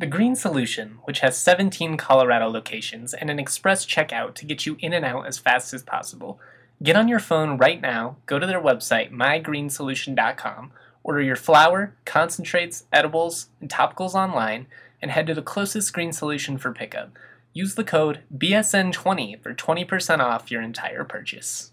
The 0.00 0.06
Green 0.06 0.36
Solution, 0.36 1.00
which 1.06 1.20
has 1.20 1.36
17 1.36 1.96
Colorado 1.96 2.46
locations 2.48 3.12
and 3.12 3.30
an 3.30 3.40
express 3.40 3.84
checkout 3.84 4.34
to 4.36 4.44
get 4.44 4.64
you 4.64 4.76
in 4.78 4.92
and 4.92 5.04
out 5.04 5.26
as 5.26 5.38
fast 5.38 5.74
as 5.74 5.82
possible. 5.82 6.38
Get 6.80 6.94
on 6.94 7.08
your 7.08 7.18
phone 7.18 7.58
right 7.58 7.80
now, 7.80 8.18
go 8.26 8.38
to 8.38 8.46
their 8.46 8.62
website, 8.62 9.10
mygreensolution.com, 9.10 10.70
order 11.02 11.20
your 11.20 11.34
flour, 11.34 11.96
concentrates, 12.04 12.84
edibles, 12.92 13.48
and 13.60 13.68
topicals 13.68 14.14
online, 14.14 14.68
and 15.02 15.10
head 15.10 15.26
to 15.26 15.34
the 15.34 15.42
closest 15.42 15.92
green 15.92 16.12
solution 16.12 16.58
for 16.58 16.72
pickup. 16.72 17.18
Use 17.52 17.74
the 17.74 17.82
code 17.82 18.20
BSN20 18.32 19.42
for 19.42 19.52
20% 19.52 20.20
off 20.20 20.48
your 20.48 20.62
entire 20.62 21.02
purchase. 21.02 21.72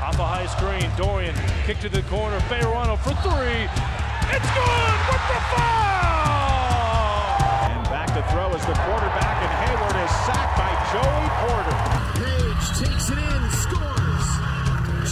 Off 0.00 0.18
a 0.18 0.26
high 0.26 0.46
screen, 0.46 0.90
Dorian 0.96 1.36
kick 1.66 1.78
to 1.78 1.88
the 1.88 2.02
corner, 2.02 2.40
Fayerano 2.40 2.98
for 2.98 3.14
three. 3.22 4.05
It's 4.34 4.50
good 4.50 4.98
with 5.06 5.24
the 5.30 5.40
foul! 5.54 6.80
And 7.70 7.82
back 7.90 8.10
to 8.14 8.22
throw 8.32 8.50
is 8.54 8.64
the 8.66 8.74
quarterback, 8.74 9.36
and 9.42 9.52
Hayward 9.62 9.96
is 10.02 10.10
sacked 10.26 10.58
by 10.58 10.74
Joey 10.90 11.28
Porter. 11.46 11.76
Page 12.18 12.66
takes 12.82 13.06
it 13.10 13.18
in, 13.22 13.42
scores. 13.54 14.26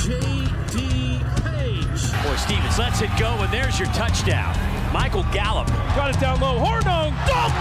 J.D. 0.03 1.23
Page. 1.47 2.03
Boy, 2.25 2.37
Stevens 2.37 2.79
lets 2.79 3.01
it 3.03 3.11
go, 3.19 3.39
and 3.43 3.53
there's 3.53 3.79
your 3.79 3.89
touchdown. 3.95 4.55
Michael 4.93 5.25
Gallup. 5.33 5.69
Got 5.95 6.15
it 6.15 6.21
down 6.21 6.41
low, 6.41 6.59
Hornung, 6.59 7.15
dunk! 7.27 7.55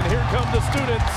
And 0.00 0.08
here 0.12 0.24
come 0.32 0.48
the 0.52 0.60
students. 0.72 1.12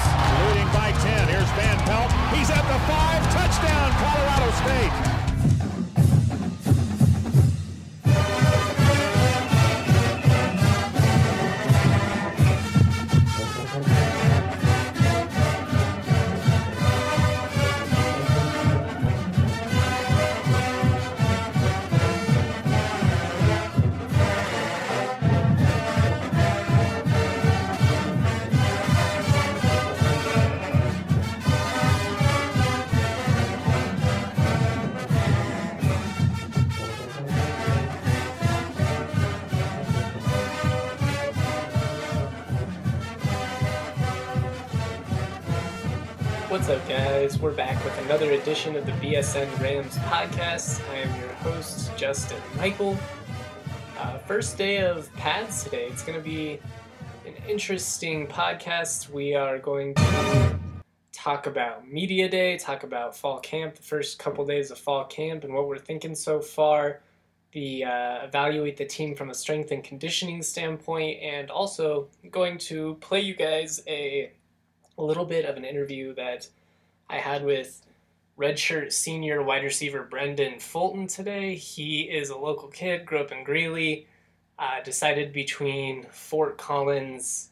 Leading 0.48 0.68
by 0.72 0.92
10. 0.92 1.28
Here's 1.28 1.52
Van 1.56 1.80
Pelt. 1.88 2.12
He's 2.36 2.50
at 2.50 2.64
the 2.68 2.80
five. 2.88 3.24
Touchdown, 3.32 3.92
Colorado 4.00 4.52
State. 4.64 5.23
What's 46.54 46.70
up, 46.70 46.88
guys? 46.88 47.40
We're 47.40 47.50
back 47.50 47.84
with 47.84 47.98
another 48.06 48.34
edition 48.34 48.76
of 48.76 48.86
the 48.86 48.92
BSN 48.92 49.60
Rams 49.60 49.96
podcast. 49.98 50.88
I 50.92 50.98
am 50.98 51.20
your 51.20 51.34
host, 51.38 51.90
Justin 51.98 52.38
Michael. 52.58 52.96
Uh, 53.98 54.20
first 54.20 54.56
day 54.56 54.86
of 54.86 55.12
pads 55.16 55.64
today. 55.64 55.88
It's 55.88 56.04
going 56.04 56.16
to 56.16 56.24
be 56.24 56.60
an 57.26 57.34
interesting 57.50 58.28
podcast. 58.28 59.10
We 59.10 59.34
are 59.34 59.58
going 59.58 59.96
to 59.96 60.60
talk 61.12 61.48
about 61.48 61.88
Media 61.88 62.30
Day, 62.30 62.60
talk 62.60 62.84
about 62.84 63.18
fall 63.18 63.40
camp, 63.40 63.74
the 63.74 63.82
first 63.82 64.20
couple 64.20 64.46
days 64.46 64.70
of 64.70 64.78
fall 64.78 65.06
camp, 65.06 65.44
and 65.44 65.56
what 65.56 65.68
we're 65.68 65.80
thinking 65.80 66.14
so 66.14 66.40
far. 66.40 67.02
The 67.54 67.84
uh, 67.84 68.26
evaluate 68.26 68.78
the 68.78 68.86
team 68.86 69.16
from 69.16 69.32
a 69.32 69.34
strength 69.34 69.72
and 69.72 69.84
conditioning 69.84 70.44
standpoint, 70.44 71.20
and 71.20 71.50
also 71.50 72.10
going 72.30 72.60
to 72.60 72.94
play 73.02 73.22
you 73.22 73.34
guys 73.34 73.82
a 73.88 74.34
a 74.98 75.04
little 75.04 75.26
bit 75.26 75.46
of 75.46 75.58
an 75.58 75.66
interview 75.66 76.14
that 76.16 76.48
I 77.10 77.18
had 77.18 77.44
with 77.44 77.86
redshirt 78.38 78.92
senior 78.92 79.44
wide 79.44 79.64
receiver 79.64 80.04
Brendan 80.04 80.60
Fulton 80.60 81.08
today. 81.08 81.56
He 81.56 82.02
is 82.02 82.30
a 82.30 82.38
local 82.38 82.68
kid, 82.68 83.06
grew 83.06 83.20
up 83.20 83.32
in 83.32 83.44
Greeley, 83.44 84.08
uh, 84.58 84.82
decided 84.84 85.34
between 85.34 86.06
Fort 86.12 86.58
Collins 86.58 87.50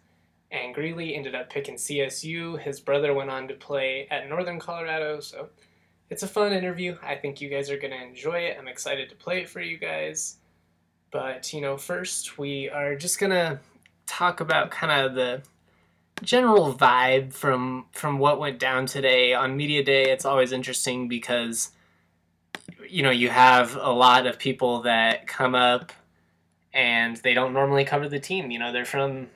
and 0.52 0.74
Greeley, 0.74 1.16
ended 1.16 1.36
up 1.36 1.50
picking 1.50 1.76
CSU. 1.76 2.60
His 2.60 2.80
brother 2.80 3.14
went 3.14 3.30
on 3.30 3.48
to 3.48 3.54
play 3.54 4.08
at 4.12 4.28
Northern 4.28 4.60
Colorado, 4.60 5.20
so 5.20 5.50
it's 6.10 6.24
a 6.24 6.28
fun 6.28 6.52
interview. 6.52 6.98
I 7.02 7.16
think 7.16 7.40
you 7.40 7.50
guys 7.50 7.70
are 7.70 7.78
going 7.78 7.92
to 7.92 8.04
enjoy 8.04 8.40
it. 8.40 8.58
I'm 8.60 8.68
excited 8.68 9.10
to 9.10 9.16
play 9.16 9.42
it 9.42 9.50
for 9.50 9.62
you 9.62 9.78
guys. 9.78 10.38
But, 11.12 11.54
you 11.54 11.62
know, 11.62 11.78
first 11.78 12.38
we 12.38 12.70
are 12.70 12.96
just 12.96 13.20
going 13.20 13.32
to 13.32 13.60
talk 14.08 14.40
about 14.40 14.72
kind 14.72 14.92
of 14.92 15.16
the 15.16 15.42
general 16.22 16.74
vibe 16.74 17.34
from 17.34 17.86
from 17.92 18.20
what 18.20 18.40
went 18.40 18.60
down 18.60 18.86
today 18.86 19.34
on 19.34 19.58
media 19.58 19.84
day. 19.84 20.12
It's 20.12 20.26
always 20.26 20.52
interesting 20.52 21.08
because 21.08 21.72
you 22.90 23.04
know 23.04 23.12
you 23.12 23.30
have 23.30 23.76
a 23.76 23.92
lot 23.92 24.28
of 24.28 24.40
people 24.40 24.82
that 24.84 25.28
come 25.28 25.56
up 25.56 25.92
and 26.74 27.18
they 27.18 27.34
don't 27.34 27.54
normally 27.54 27.86
cover 27.86 28.08
the 28.08 28.20
team. 28.20 28.52
You 28.52 28.60
know 28.60 28.72
they're 28.72 28.86
from 28.86 29.28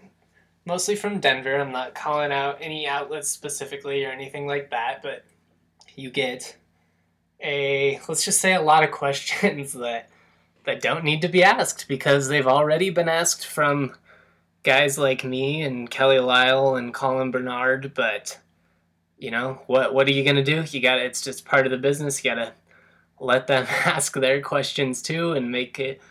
mostly 0.66 0.96
from 0.96 1.20
denver. 1.20 1.60
I'm 1.60 1.72
not 1.72 1.96
calling 1.96 2.32
out 2.32 2.58
any 2.62 2.88
outlets 2.88 3.30
specifically 3.30 4.06
or 4.06 4.12
anything 4.12 4.48
like 4.48 4.72
that 4.72 5.02
but 5.02 5.24
you 5.96 6.10
get 6.10 6.58
a 7.42 8.00
let's 8.08 8.26
just 8.26 8.42
say 8.42 8.54
a 8.54 8.62
lot 8.62 8.84
of 8.84 8.92
questions 9.04 9.74
that 9.74 10.10
that 10.66 10.82
don't 10.82 11.04
need 11.04 11.22
to 11.22 11.28
be 11.28 11.44
asked 11.44 11.88
because 11.88 12.28
they've 12.28 12.48
already 12.48 12.90
been 12.90 13.10
asked 13.10 13.46
from 13.46 13.94
guys 14.66 14.98
like 14.98 15.24
me 15.24 15.62
and 15.62 15.90
Kelly 15.90 16.20
Lyell 16.20 16.76
and 16.76 16.94
Colin 16.94 17.30
Bernard, 17.30 17.94
but 17.94 18.40
you 19.18 19.32
know 19.32 19.62
what? 19.68 19.94
What 19.94 20.08
are 20.08 20.12
you 20.12 20.26
gonna 20.26 20.44
do? 20.44 20.66
You 20.70 20.82
got 20.82 21.00
it's 21.00 21.22
just 21.22 21.46
part 21.46 21.66
of 21.66 21.72
the 21.72 21.78
business. 21.78 22.22
You 22.24 22.32
gotta 22.32 22.54
let 23.20 23.48
them 23.48 23.66
ask 23.86 24.14
their 24.14 24.42
questions 24.42 25.02
too 25.02 25.32
and 25.32 25.52
make 25.52 25.80
it 25.80 26.02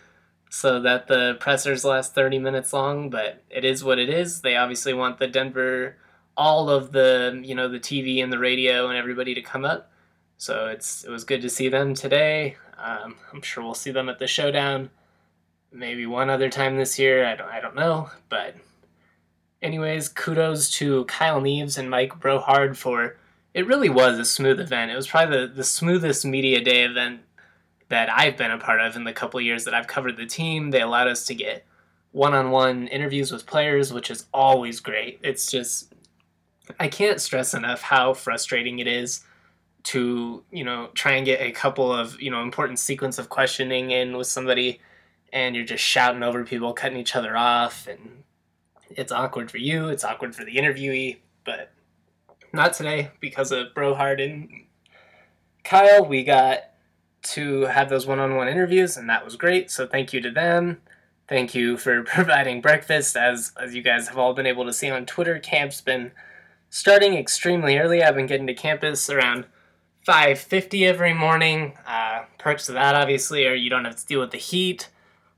so 0.49 0.81
that 0.81 1.09
the 1.09 1.37
pressers 1.41 1.85
last 1.85 2.15
thirty 2.15 2.39
minutes 2.39 2.73
long. 2.73 3.11
But 3.11 3.43
it 3.51 3.65
is 3.65 3.85
what 3.85 3.99
it 3.99 4.09
is. 4.09 4.41
They 4.41 4.57
obviously 4.57 4.95
want 4.95 5.19
the 5.19 5.27
Denver, 5.27 5.97
all 6.37 6.71
of 6.71 6.93
the 6.93 7.43
you 7.45 7.57
know 7.57 7.69
the 7.69 7.81
TV 7.81 8.23
and 8.23 8.33
the 8.33 8.39
radio 8.39 8.89
and 8.89 8.97
everybody 8.97 9.35
to 9.35 9.43
come 9.43 9.65
up. 9.65 9.91
So 10.39 10.69
it's 10.69 11.05
it 11.05 11.11
was 11.11 11.25
good 11.25 11.43
to 11.43 11.51
see 11.51 11.69
them 11.69 11.95
today. 11.95 12.57
Um, 12.79 13.17
I'm 13.33 13.43
sure 13.43 13.65
we'll 13.65 13.75
see 13.75 13.91
them 13.91 14.09
at 14.09 14.19
the 14.19 14.27
showdown 14.27 14.91
maybe 15.75 16.07
one 16.07 16.31
other 16.31 16.49
time 16.49 16.77
this 16.77 16.99
year. 16.99 17.27
I 17.27 17.37
don't, 17.37 17.49
I 17.49 17.61
don't 17.61 17.75
know. 17.75 18.11
But, 18.29 18.55
anyways, 19.61 20.09
kudos 20.09 20.71
to 20.79 21.05
Kyle 21.07 21.41
Neves 21.41 21.77
and 21.77 21.91
Mike 21.91 22.21
Brohard 22.21 22.77
for 22.77 23.17
it. 23.53 23.67
Really 23.67 23.89
was 23.89 24.19
a 24.19 24.25
smooth 24.25 24.61
event. 24.61 24.91
It 24.91 24.97
was 24.97 25.09
probably 25.09 25.47
the, 25.47 25.53
the 25.53 25.65
smoothest 25.65 26.25
media 26.25 26.63
day 26.63 26.85
event 26.85 27.21
that 27.89 28.11
I've 28.11 28.37
been 28.37 28.51
a 28.51 28.59
part 28.59 28.81
of 28.81 28.97
in 28.97 29.05
the 29.05 29.13
couple 29.13 29.41
years 29.41 29.65
that 29.65 29.75
I've 29.75 29.87
covered 29.87 30.17
the 30.17 30.27
team. 30.27 30.71
They 30.71 30.81
allowed 30.81 31.09
us 31.09 31.27
to 31.27 31.35
get 31.35 31.65
one-on-one 32.13 32.87
interviews 32.89 33.33
with 33.33 33.45
players, 33.45 33.93
which 33.93 34.11
is 34.11 34.27
always 34.33 34.81
great. 34.81 35.19
It's 35.23 35.51
just 35.51 35.93
I 36.81 36.89
can't 36.89 37.21
stress 37.21 37.55
enough 37.55 37.83
how 37.83 38.15
frustrating 38.15 38.79
it 38.79 38.87
is 38.87 39.21
to 39.85 40.43
you 40.51 40.65
know 40.65 40.89
try 40.95 41.13
and 41.13 41.27
get 41.27 41.41
a 41.41 41.51
couple 41.51 41.93
of 41.93 42.21
you 42.21 42.31
know 42.31 42.43
important 42.43 42.79
sequence 42.79 43.19
of 43.19 43.29
questioning 43.29 43.91
in 43.91 44.17
with 44.17 44.27
somebody 44.27 44.81
and 45.35 45.57
you're 45.57 45.65
just 45.65 45.85
shouting 45.85 46.23
over 46.23 46.45
people, 46.45 46.73
cutting 46.73 46.97
each 46.97 47.17
other 47.17 47.37
off, 47.37 47.89
and 47.89 48.23
it's 48.89 49.11
awkward 49.11 49.51
for 49.51 49.59
you, 49.59 49.89
it's 49.89 50.05
awkward 50.05 50.35
for 50.35 50.45
the 50.45 50.55
interviewee, 50.55 51.17
but 51.45 51.73
not 52.53 52.73
today 52.73 53.11
because 53.21 53.51
of 53.51 53.75
Brohard 53.75 54.23
and 54.25 54.49
Kyle. 55.65 56.05
We 56.07 56.23
got 56.23 56.61
to 57.23 57.63
have 57.63 57.91
those 57.91 58.07
one 58.07 58.21
on 58.21 58.37
one 58.37 58.47
interviews, 58.47 58.97
and 58.97 59.11
that 59.11 59.25
was 59.25 59.35
great, 59.35 59.73
so 59.73 59.89
thank 59.89 60.13
you 60.13 60.21
to 60.21 60.31
them. 60.31 60.81
Thank 61.27 61.53
you 61.53 61.77
for 61.77 62.03
providing 62.05 62.61
breakfast, 62.61 63.17
as, 63.17 63.53
as 63.61 63.75
you 63.75 63.83
guys 63.83 64.07
have 64.07 64.19
all 64.19 64.35
been 64.35 64.47
able 64.47 64.65
to 64.67 64.73
see 64.73 64.89
on 64.89 65.05
Twitter. 65.05 65.41
Camp's 65.41 65.81
been 65.81 66.13
starting 66.71 67.15
extremely 67.15 67.77
early. 67.77 68.05
I've 68.05 68.15
been 68.15 68.27
getting 68.27 68.47
to 68.47 68.55
campus 68.55 69.11
around 69.11 69.47
5.50 70.07 70.87
every 70.87 71.13
morning. 71.13 71.77
Uh, 71.89 72.27
perks 72.39 72.69
of 72.69 72.77
that, 72.77 72.95
obviously, 72.95 73.49
are 73.49 73.55
you 73.55 73.69
don't 73.69 73.85
have 73.85 73.97
to 73.97 74.07
deal 74.07 74.21
with 74.21 74.31
the 74.31 74.39
heat. 74.39 74.91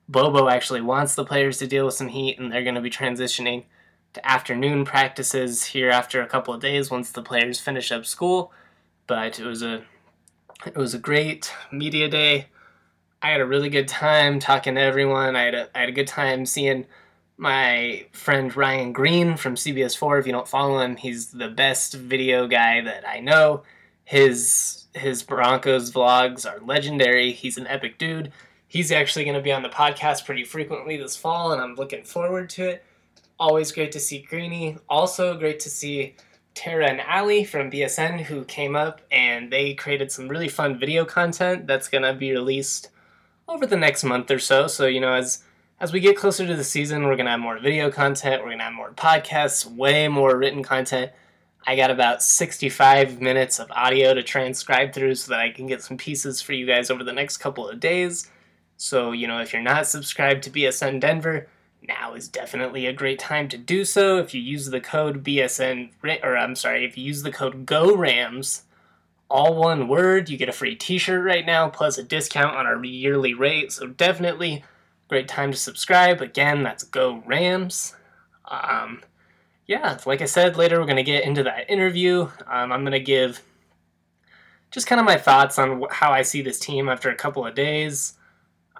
Bobo 0.09 0.49
actually 0.49 0.81
wants 0.81 1.15
the 1.15 1.25
players 1.25 1.59
to 1.59 1.67
deal 1.67 1.87
with 1.87 1.95
some 1.95 2.09
heat, 2.09 2.39
and 2.39 2.53
they're 2.53 2.63
going 2.63 2.75
to 2.77 2.81
be 2.81 2.91
transitioning 2.91 3.65
to 4.13 4.27
afternoon 4.27 4.85
practices 4.85 5.65
here 5.65 5.91
after 5.91 6.23
a 6.23 6.27
couple 6.27 6.55
of 6.55 6.61
days 6.61 6.91
once 6.91 7.11
the 7.11 7.23
players 7.23 7.61
finish 7.61 7.93
up 7.93 8.07
school. 8.07 8.53
But 9.07 9.39
it 9.39 9.47
was 9.47 9.63
a 9.63 9.85
it 10.65 10.77
was 10.77 10.95
a 10.95 10.99
great 10.99 11.53
media 11.71 12.09
day. 12.09 12.47
I 13.21 13.31
had 13.31 13.41
a 13.41 13.47
really 13.47 13.69
good 13.69 13.89
time 13.89 14.39
talking 14.39 14.77
to 14.77 14.81
everyone. 14.81 15.37
I 15.37 15.43
had 15.43 15.55
a, 15.55 15.69
I 15.75 15.81
had 15.81 15.89
a 15.89 15.93
good 15.93 16.07
time 16.07 16.47
seeing 16.47 16.87
my 17.37 18.07
friend 18.13 18.55
Ryan 18.57 18.93
Green 18.93 19.37
from 19.37 19.55
CBS4. 19.55 20.21
If 20.21 20.27
you 20.27 20.33
don't 20.33 20.49
follow 20.49 20.81
him, 20.81 20.97
he's 20.97 21.33
the 21.33 21.49
best 21.49 21.95
video 21.95 22.47
guy 22.47 22.81
that 22.81 23.07
I 23.07 23.21
know. 23.21 23.63
His 24.05 24.85
his 24.95 25.23
Broncos 25.23 25.93
vlogs 25.93 26.51
are 26.51 26.65
legendary. 26.65 27.33
He's 27.33 27.59
an 27.59 27.67
epic 27.67 27.99
dude. 27.99 28.33
He's 28.69 28.93
actually 28.93 29.25
going 29.25 29.37
to 29.37 29.43
be 29.43 29.53
on 29.53 29.63
the 29.63 29.69
podcast 29.69 30.25
pretty 30.25 30.45
frequently 30.45 30.97
this 30.97 31.17
fall, 31.17 31.53
and 31.53 31.61
I'm 31.61 31.75
looking 31.75 32.05
forward 32.05 32.51
to 32.51 32.69
it. 32.69 32.85
Always 33.39 33.73
great 33.73 33.93
to 33.93 34.01
see 34.01 34.23
Greeny. 34.23 34.79
Also 34.89 35.37
great 35.37 35.61
to 35.61 35.71
see 35.71 36.17
Tara 36.55 36.89
and 36.89 37.03
Ali 37.03 37.45
from 37.45 37.71
BSN 37.71 38.23
who 38.23 38.45
came 38.47 38.75
up 38.75 39.03
and 39.11 39.53
they 39.53 39.75
created 39.75 40.11
some 40.11 40.27
really 40.27 40.49
fun 40.49 40.79
video 40.79 41.05
content 41.05 41.67
that's 41.67 41.87
going 41.87 42.03
to 42.03 42.15
be 42.15 42.33
released 42.33 42.89
over 43.47 43.67
the 43.67 43.77
next 43.77 44.05
month 44.05 44.31
or 44.31 44.39
so. 44.39 44.67
So, 44.67 44.87
you 44.87 45.01
know, 45.01 45.13
as 45.13 45.45
as 45.79 45.93
we 45.93 46.01
get 46.01 46.17
closer 46.17 46.47
to 46.47 46.57
the 46.57 46.65
season, 46.65 47.05
we're 47.05 47.17
going 47.17 47.27
to 47.27 47.33
have 47.33 47.41
more 47.41 47.59
video 47.59 47.91
content, 47.91 48.41
we're 48.41 48.49
going 48.49 48.59
to 48.59 48.65
have 48.65 48.73
more 48.73 48.93
podcasts, 48.93 49.67
way 49.67 50.09
more 50.09 50.39
written 50.39 50.63
content. 50.63 51.13
I 51.67 51.77
got 51.77 51.91
about 51.91 52.23
65 52.23 53.21
minutes 53.21 53.59
of 53.59 53.71
audio 53.73 54.15
to 54.15 54.23
transcribe 54.23 54.95
through 54.95 55.17
so 55.17 55.33
that 55.33 55.41
I 55.41 55.51
can 55.51 55.67
get 55.67 55.83
some 55.83 55.99
pieces 55.99 56.41
for 56.41 56.55
you 56.55 56.65
guys 56.65 56.91
over 56.91 57.05
the 57.05 57.13
next 57.13 57.37
couple 57.39 57.69
of 57.69 57.81
days. 57.81 58.31
So, 58.77 59.13
you 59.13 59.27
know, 59.27 59.41
if 59.41 59.53
you're 59.53 59.63
not 59.63 59.87
subscribed 59.87 60.43
to 60.45 60.51
BSN 60.51 61.01
Denver, 61.01 61.49
now 61.87 62.15
is 62.15 62.29
definitely 62.29 62.87
a 62.87 62.93
great 62.93 63.19
time 63.19 63.49
to 63.49 63.59
do 63.59 63.85
so. 63.85 64.19
If 64.19 64.35
you 64.35 64.41
use 64.41 64.71
the 64.71 64.81
code 64.81 65.25
BSN, 65.25 65.91
or 66.23 66.37
I'm 66.37 66.55
sorry, 66.55 66.85
if 66.85 66.99
you 66.99 67.05
use 67.05 67.23
the 67.23 67.33
code 67.33 67.67
GORAMS, 67.67 68.63
all 69.29 69.57
one 69.57 69.89
word, 69.89 70.29
you 70.29 70.37
get 70.37 70.49
a 70.49 70.53
free 70.53 70.77
t 70.77 70.99
shirt 70.99 71.25
right 71.25 71.45
now, 71.45 71.69
plus 71.69 71.99
a 71.99 72.03
discount 72.03 72.57
on 72.57 72.67
our 72.67 72.83
yearly 72.85 73.35
rate. 73.35 73.73
So 73.73 73.87
definitely 73.87 74.65
great 75.09 75.29
time 75.29 75.53
to 75.53 75.59
subscribe. 75.59 76.21
Again, 76.21 76.63
that's 76.63 76.85
Go 76.85 77.23
Rams. 77.27 77.95
Um, 78.45 79.03
yeah, 79.67 79.99
like 80.07 80.23
I 80.23 80.27
said, 80.27 80.57
later 80.57 80.79
we're 80.79 80.87
going 80.87 80.97
to 80.97 81.03
get 81.03 81.25
into 81.25 81.43
that 81.45 81.69
interview. 81.71 82.29
Um, 82.47 82.73
I'm 82.73 82.83
going 82.83 82.93
to 82.93 83.01
give 83.01 83.43
just 84.71 84.87
kind 84.87 85.01
of 85.01 85.07
my 85.07 85.17
thoughts 85.17 85.59
on 85.59 85.85
how 85.91 86.13
I 86.13 86.23
see 86.23 86.43
this 86.43 86.59
team 86.59 86.89
after 86.89 87.11
a 87.11 87.15
couple 87.15 87.45
of 87.45 87.55
days. 87.55 88.15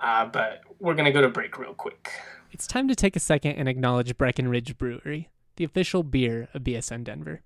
Uh, 0.01 0.27
but 0.27 0.61
we're 0.79 0.95
going 0.95 1.07
to 1.07 1.13
go 1.13 1.21
to 1.21 1.29
break 1.29 1.59
real 1.59 1.75
quick. 1.75 2.11
It's 2.51 2.67
time 2.67 2.89
to 2.89 2.95
take 2.95 3.17
a 3.17 3.21
second 3.21 3.53
and 3.53 3.69
acknowledge 3.69 4.17
Breckenridge 4.17 4.77
Brewery, 4.79 5.31
the 5.57 5.65
official 5.65 6.03
beer 6.03 6.49
of 6.55 6.63
BSN 6.63 7.05
Denver. 7.05 7.43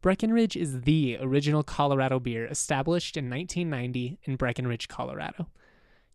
Breckenridge 0.00 0.56
is 0.56 0.82
the 0.82 1.16
original 1.20 1.62
Colorado 1.62 2.18
beer 2.18 2.46
established 2.46 3.16
in 3.16 3.30
1990 3.30 4.18
in 4.24 4.36
Breckenridge, 4.36 4.86
Colorado. 4.86 5.48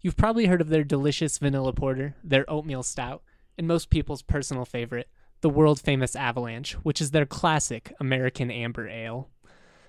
You've 0.01 0.17
probably 0.17 0.45
heard 0.45 0.61
of 0.61 0.69
their 0.69 0.83
delicious 0.83 1.37
vanilla 1.39 1.73
porter, 1.73 2.15
their 2.23 2.49
oatmeal 2.49 2.83
stout, 2.83 3.23
and 3.57 3.67
most 3.67 3.89
people's 3.89 4.21
personal 4.21 4.63
favorite, 4.63 5.09
the 5.41 5.49
world 5.49 5.79
famous 5.79 6.15
Avalanche, 6.15 6.73
which 6.83 7.01
is 7.01 7.11
their 7.11 7.25
classic 7.25 7.91
American 7.99 8.51
Amber 8.51 8.87
Ale. 8.87 9.29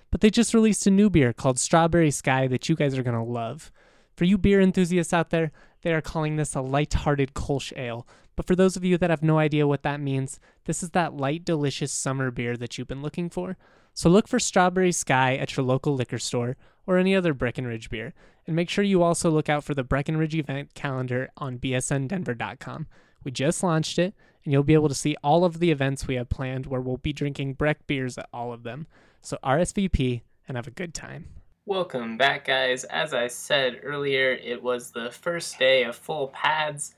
But 0.09 0.21
they 0.21 0.29
just 0.29 0.53
released 0.53 0.87
a 0.87 0.91
new 0.91 1.09
beer 1.09 1.31
called 1.31 1.59
Strawberry 1.59 2.11
Sky 2.11 2.47
that 2.47 2.67
you 2.67 2.75
guys 2.75 2.97
are 2.97 3.03
going 3.03 3.15
to 3.15 3.23
love. 3.23 3.71
For 4.17 4.25
you 4.25 4.37
beer 4.37 4.59
enthusiasts 4.59 5.13
out 5.13 5.29
there, 5.29 5.51
they 5.81 5.93
are 5.93 6.01
calling 6.01 6.35
this 6.35 6.55
a 6.55 6.61
light-hearted 6.61 7.33
Kolsch 7.33 7.75
ale. 7.77 8.07
But 8.35 8.47
for 8.47 8.55
those 8.55 8.75
of 8.75 8.83
you 8.83 8.97
that 8.97 9.09
have 9.09 9.23
no 9.23 9.39
idea 9.39 9.67
what 9.67 9.83
that 9.83 9.99
means, 9.99 10.39
this 10.65 10.81
is 10.81 10.91
that 10.91 11.15
light, 11.15 11.43
delicious 11.45 11.91
summer 11.91 12.31
beer 12.31 12.55
that 12.57 12.77
you've 12.77 12.87
been 12.87 13.01
looking 13.01 13.29
for. 13.29 13.57
So 13.93 14.09
look 14.09 14.27
for 14.27 14.39
Strawberry 14.39 14.91
Sky 14.91 15.35
at 15.35 15.55
your 15.55 15.65
local 15.65 15.95
liquor 15.95 16.19
store 16.19 16.55
or 16.87 16.97
any 16.97 17.15
other 17.15 17.33
Breckenridge 17.33 17.89
beer. 17.89 18.13
And 18.47 18.55
make 18.55 18.69
sure 18.69 18.83
you 18.83 19.03
also 19.03 19.29
look 19.29 19.49
out 19.49 19.63
for 19.63 19.73
the 19.73 19.83
Breckenridge 19.83 20.35
event 20.35 20.73
calendar 20.73 21.29
on 21.37 21.59
bsndenver.com. 21.59 22.87
We 23.23 23.31
just 23.31 23.61
launched 23.61 23.99
it, 23.99 24.15
and 24.43 24.51
you'll 24.51 24.63
be 24.63 24.73
able 24.73 24.89
to 24.89 24.95
see 24.95 25.15
all 25.23 25.45
of 25.45 25.59
the 25.59 25.71
events 25.71 26.07
we 26.07 26.15
have 26.15 26.29
planned 26.29 26.65
where 26.65 26.81
we'll 26.81 26.97
be 26.97 27.13
drinking 27.13 27.53
Breck 27.53 27.85
beers 27.85 28.17
at 28.17 28.29
all 28.33 28.51
of 28.51 28.63
them. 28.63 28.87
So 29.21 29.37
RSVP 29.43 30.21
and 30.47 30.57
have 30.57 30.67
a 30.67 30.71
good 30.71 30.93
time. 30.93 31.40
Welcome 31.67 32.17
back, 32.17 32.45
guys. 32.45 32.85
As 32.85 33.13
I 33.13 33.27
said 33.27 33.81
earlier, 33.83 34.31
it 34.31 34.63
was 34.63 34.89
the 34.89 35.11
first 35.11 35.59
day 35.59 35.83
of 35.83 35.95
full 35.95 36.29
pads. 36.29 36.95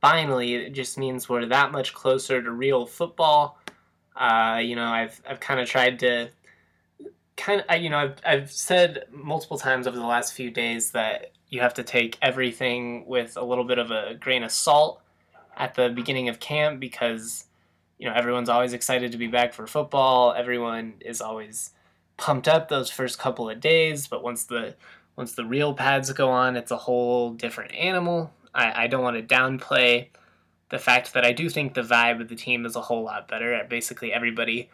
Finally, 0.00 0.54
it 0.54 0.72
just 0.72 0.96
means 0.96 1.28
we're 1.28 1.44
that 1.44 1.72
much 1.72 1.92
closer 1.92 2.42
to 2.42 2.50
real 2.52 2.86
football. 2.86 3.58
Uh, 4.16 4.60
you 4.64 4.76
know, 4.76 4.86
I've 4.86 5.20
I've 5.28 5.40
kind 5.40 5.60
of 5.60 5.68
tried 5.68 5.98
to 5.98 6.30
kind 7.36 7.62
of 7.68 7.82
you 7.82 7.90
know 7.90 7.98
I've 7.98 8.16
I've 8.24 8.50
said 8.50 9.04
multiple 9.12 9.58
times 9.58 9.86
over 9.86 9.98
the 9.98 10.06
last 10.06 10.32
few 10.32 10.50
days 10.50 10.92
that 10.92 11.32
you 11.50 11.60
have 11.60 11.74
to 11.74 11.82
take 11.82 12.16
everything 12.22 13.04
with 13.06 13.36
a 13.36 13.44
little 13.44 13.64
bit 13.64 13.78
of 13.78 13.90
a 13.90 14.14
grain 14.14 14.42
of 14.42 14.52
salt 14.52 15.02
at 15.58 15.74
the 15.74 15.90
beginning 15.90 16.30
of 16.30 16.40
camp 16.40 16.80
because 16.80 17.44
you 17.98 18.08
know 18.08 18.14
everyone's 18.14 18.48
always 18.48 18.72
excited 18.72 19.12
to 19.12 19.18
be 19.18 19.26
back 19.26 19.52
for 19.52 19.66
football. 19.66 20.32
Everyone 20.32 20.94
is 21.00 21.20
always 21.20 21.72
pumped 22.16 22.48
up 22.48 22.68
those 22.68 22.90
first 22.90 23.18
couple 23.18 23.48
of 23.48 23.60
days, 23.60 24.06
but 24.06 24.22
once 24.22 24.44
the 24.44 24.74
once 25.16 25.32
the 25.32 25.44
real 25.44 25.74
pads 25.74 26.12
go 26.12 26.30
on, 26.30 26.56
it's 26.56 26.70
a 26.70 26.76
whole 26.76 27.32
different 27.32 27.74
animal. 27.74 28.32
I, 28.54 28.84
I 28.84 28.86
don't 28.86 29.02
want 29.02 29.16
to 29.16 29.34
downplay 29.34 30.08
the 30.70 30.78
fact 30.78 31.12
that 31.12 31.24
I 31.24 31.32
do 31.32 31.50
think 31.50 31.74
the 31.74 31.82
vibe 31.82 32.20
of 32.20 32.28
the 32.28 32.36
team 32.36 32.64
is 32.64 32.76
a 32.76 32.80
whole 32.80 33.04
lot 33.04 33.28
better. 33.28 33.54
Uh, 33.54 33.64
basically, 33.68 34.12
everybody 34.12 34.70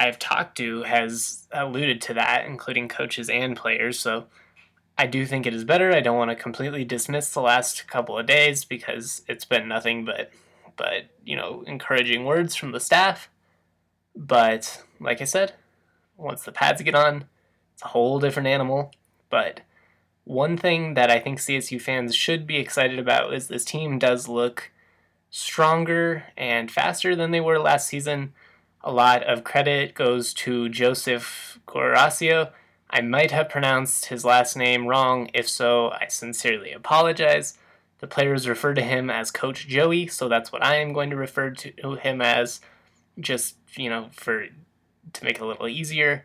I've 0.00 0.18
talked 0.18 0.56
to 0.56 0.82
has 0.82 1.46
alluded 1.52 2.00
to 2.02 2.14
that, 2.14 2.46
including 2.46 2.88
coaches 2.88 3.28
and 3.28 3.56
players. 3.56 3.98
So 4.00 4.26
I 4.98 5.06
do 5.06 5.26
think 5.26 5.46
it 5.46 5.54
is 5.54 5.64
better. 5.64 5.92
I 5.92 6.00
don't 6.00 6.16
want 6.16 6.30
to 6.30 6.36
completely 6.36 6.84
dismiss 6.84 7.30
the 7.30 7.40
last 7.40 7.86
couple 7.86 8.18
of 8.18 8.26
days 8.26 8.64
because 8.64 9.22
it's 9.28 9.44
been 9.44 9.68
nothing 9.68 10.04
but 10.04 10.30
but 10.76 11.04
you 11.24 11.36
know 11.36 11.62
encouraging 11.66 12.24
words 12.24 12.56
from 12.56 12.72
the 12.72 12.80
staff. 12.80 13.28
But 14.14 14.82
like 15.00 15.20
I 15.20 15.24
said, 15.24 15.54
once 16.16 16.42
the 16.42 16.52
pads 16.52 16.82
get 16.82 16.94
on, 16.94 17.24
it's 17.74 17.82
a 17.82 17.88
whole 17.88 18.18
different 18.20 18.48
animal. 18.48 18.92
But 19.30 19.62
one 20.24 20.56
thing 20.56 20.94
that 20.94 21.10
I 21.10 21.18
think 21.18 21.38
CSU 21.38 21.80
fans 21.80 22.14
should 22.14 22.46
be 22.46 22.56
excited 22.56 22.98
about 22.98 23.34
is 23.34 23.48
this 23.48 23.64
team 23.64 23.98
does 23.98 24.28
look 24.28 24.70
stronger 25.30 26.24
and 26.36 26.70
faster 26.70 27.16
than 27.16 27.30
they 27.30 27.40
were 27.40 27.58
last 27.58 27.88
season. 27.88 28.32
A 28.82 28.92
lot 28.92 29.22
of 29.24 29.44
credit 29.44 29.94
goes 29.94 30.34
to 30.34 30.68
Joseph 30.68 31.58
Guarascio. 31.66 32.50
I 32.90 33.00
might 33.00 33.30
have 33.30 33.48
pronounced 33.48 34.06
his 34.06 34.24
last 34.24 34.56
name 34.56 34.86
wrong. 34.86 35.30
If 35.32 35.48
so, 35.48 35.90
I 35.90 36.08
sincerely 36.08 36.72
apologize. 36.72 37.56
The 38.00 38.06
players 38.06 38.48
refer 38.48 38.74
to 38.74 38.82
him 38.82 39.08
as 39.08 39.30
Coach 39.30 39.66
Joey, 39.66 40.08
so 40.08 40.28
that's 40.28 40.52
what 40.52 40.64
I 40.64 40.76
am 40.76 40.92
going 40.92 41.10
to 41.10 41.16
refer 41.16 41.50
to 41.50 41.94
him 41.94 42.20
as, 42.20 42.60
just, 43.18 43.56
you 43.76 43.88
know, 43.88 44.08
for 44.12 44.46
to 45.12 45.24
make 45.24 45.36
it 45.36 45.42
a 45.42 45.46
little 45.46 45.68
easier. 45.68 46.24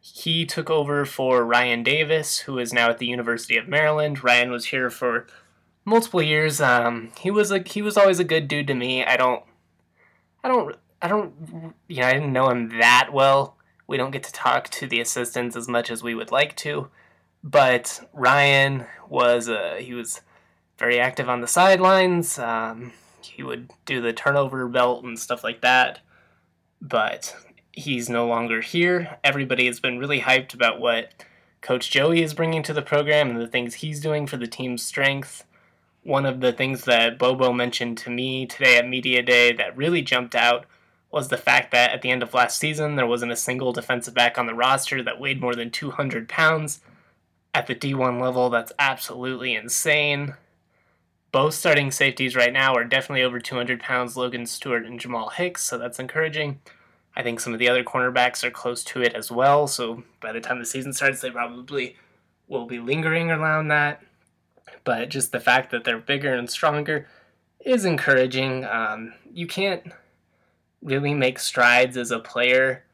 He 0.00 0.46
took 0.46 0.70
over 0.70 1.04
for 1.04 1.44
Ryan 1.44 1.82
Davis, 1.82 2.40
who 2.40 2.58
is 2.58 2.72
now 2.72 2.88
at 2.90 2.98
the 2.98 3.06
University 3.06 3.56
of 3.56 3.68
Maryland. 3.68 4.24
Ryan 4.24 4.50
was 4.50 4.66
here 4.66 4.88
for 4.88 5.26
multiple 5.84 6.22
years. 6.22 6.60
Um, 6.60 7.12
he 7.18 7.30
was 7.30 7.50
like 7.50 7.68
he 7.68 7.82
was 7.82 7.96
always 7.96 8.18
a 8.18 8.24
good 8.24 8.48
dude 8.48 8.66
to 8.68 8.74
me. 8.74 9.04
I 9.04 9.16
don't, 9.16 9.42
I 10.42 10.48
don't, 10.48 10.76
I 11.02 11.08
don't, 11.08 11.74
you 11.88 12.00
know, 12.00 12.06
I 12.06 12.14
didn't 12.14 12.32
know 12.32 12.48
him 12.48 12.78
that 12.78 13.10
well. 13.12 13.56
We 13.86 13.96
don't 13.96 14.12
get 14.12 14.22
to 14.22 14.32
talk 14.32 14.68
to 14.70 14.86
the 14.86 15.00
assistants 15.00 15.56
as 15.56 15.68
much 15.68 15.90
as 15.90 16.02
we 16.02 16.14
would 16.14 16.30
like 16.30 16.56
to, 16.56 16.88
but 17.44 18.08
Ryan 18.14 18.86
was 19.08 19.48
uh, 19.48 19.76
he 19.80 19.92
was 19.92 20.22
very 20.78 20.98
active 20.98 21.28
on 21.28 21.42
the 21.42 21.46
sidelines. 21.46 22.38
Um, 22.38 22.92
he 23.20 23.42
would 23.42 23.70
do 23.84 24.00
the 24.00 24.14
turnover 24.14 24.66
belt 24.66 25.04
and 25.04 25.18
stuff 25.18 25.44
like 25.44 25.60
that. 25.60 26.00
But 26.80 27.36
he's 27.72 28.08
no 28.08 28.26
longer 28.26 28.60
here. 28.60 29.18
Everybody 29.22 29.66
has 29.66 29.80
been 29.80 29.98
really 29.98 30.20
hyped 30.20 30.54
about 30.54 30.80
what 30.80 31.12
Coach 31.60 31.90
Joey 31.90 32.22
is 32.22 32.34
bringing 32.34 32.62
to 32.62 32.72
the 32.72 32.82
program 32.82 33.30
and 33.30 33.40
the 33.40 33.46
things 33.46 33.76
he's 33.76 34.00
doing 34.00 34.26
for 34.26 34.36
the 34.36 34.46
team's 34.46 34.82
strength. 34.82 35.44
One 36.02 36.24
of 36.24 36.40
the 36.40 36.52
things 36.52 36.84
that 36.84 37.18
Bobo 37.18 37.52
mentioned 37.52 37.98
to 37.98 38.10
me 38.10 38.46
today 38.46 38.78
at 38.78 38.88
Media 38.88 39.22
Day 39.22 39.52
that 39.52 39.76
really 39.76 40.02
jumped 40.02 40.34
out 40.34 40.64
was 41.10 41.28
the 41.28 41.36
fact 41.36 41.72
that 41.72 41.90
at 41.90 42.02
the 42.02 42.10
end 42.10 42.22
of 42.22 42.32
last 42.32 42.58
season, 42.58 42.96
there 42.96 43.06
wasn't 43.06 43.32
a 43.32 43.36
single 43.36 43.72
defensive 43.72 44.14
back 44.14 44.38
on 44.38 44.46
the 44.46 44.54
roster 44.54 45.02
that 45.02 45.20
weighed 45.20 45.40
more 45.40 45.54
than 45.54 45.70
200 45.70 46.28
pounds. 46.28 46.80
At 47.52 47.66
the 47.66 47.74
D1 47.74 48.20
level, 48.20 48.48
that's 48.48 48.72
absolutely 48.78 49.54
insane. 49.54 50.34
Both 51.32 51.54
starting 51.54 51.90
safeties 51.90 52.36
right 52.36 52.52
now 52.52 52.74
are 52.74 52.84
definitely 52.84 53.22
over 53.22 53.38
200 53.38 53.80
pounds, 53.80 54.16
Logan 54.16 54.46
Stewart 54.46 54.86
and 54.86 54.98
Jamal 54.98 55.30
Hicks, 55.30 55.62
so 55.64 55.76
that's 55.76 55.98
encouraging. 55.98 56.60
I 57.16 57.22
think 57.22 57.40
some 57.40 57.52
of 57.52 57.58
the 57.58 57.68
other 57.68 57.84
cornerbacks 57.84 58.44
are 58.44 58.50
close 58.50 58.84
to 58.84 59.02
it 59.02 59.14
as 59.14 59.30
well. 59.30 59.66
So 59.66 60.02
by 60.20 60.32
the 60.32 60.40
time 60.40 60.58
the 60.58 60.64
season 60.64 60.92
starts, 60.92 61.20
they 61.20 61.30
probably 61.30 61.96
will 62.48 62.66
be 62.66 62.78
lingering 62.78 63.30
around 63.30 63.68
that. 63.68 64.02
But 64.84 65.08
just 65.08 65.32
the 65.32 65.40
fact 65.40 65.70
that 65.70 65.84
they're 65.84 65.98
bigger 65.98 66.34
and 66.34 66.48
stronger 66.48 67.06
is 67.60 67.84
encouraging. 67.84 68.64
Um, 68.64 69.12
you 69.32 69.46
can't 69.46 69.92
really 70.82 71.14
make 71.14 71.38
strides 71.38 71.96
as 71.96 72.10
a 72.10 72.18
player. 72.18 72.84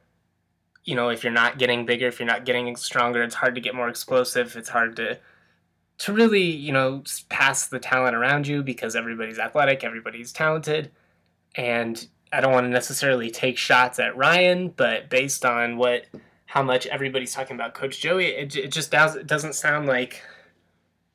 You 0.85 0.95
know, 0.95 1.09
if 1.09 1.23
you're 1.23 1.33
not 1.33 1.59
getting 1.59 1.87
bigger, 1.87 2.09
if 2.09 2.19
you're 2.19 2.27
not 2.27 2.45
getting 2.45 2.75
stronger, 2.77 3.23
it's 3.23 3.35
hard 3.35 3.55
to 3.55 3.61
get 3.61 3.75
more 3.75 3.89
explosive. 3.89 4.57
It's 4.57 4.69
hard 4.69 4.97
to 4.97 5.19
to 5.99 6.13
really, 6.13 6.43
you 6.43 6.73
know, 6.73 7.03
pass 7.31 7.69
the 7.69 7.79
talent 7.79 8.15
around 8.15 8.47
you 8.47 8.63
because 8.63 8.95
everybody's 8.95 9.39
athletic, 9.39 9.83
everybody's 9.83 10.31
talented, 10.31 10.91
and 11.55 12.07
I 12.33 12.41
don't 12.41 12.53
want 12.53 12.65
to 12.65 12.71
necessarily 12.71 13.31
take 13.31 13.57
shots 13.57 13.99
at 13.99 14.17
Ryan, 14.17 14.69
but 14.69 15.09
based 15.09 15.45
on 15.45 15.77
what 15.77 16.07
how 16.47 16.63
much 16.63 16.87
everybody's 16.87 17.35
talking 17.35 17.57
about 17.57 17.75
Coach 17.75 18.01
Joey, 18.01 18.27
it, 18.27 18.57
it 18.57 18.73
just 18.73 18.91
does, 18.91 19.17
it 19.17 19.27
doesn't 19.27 19.55
sound 19.55 19.87
like 19.87 20.23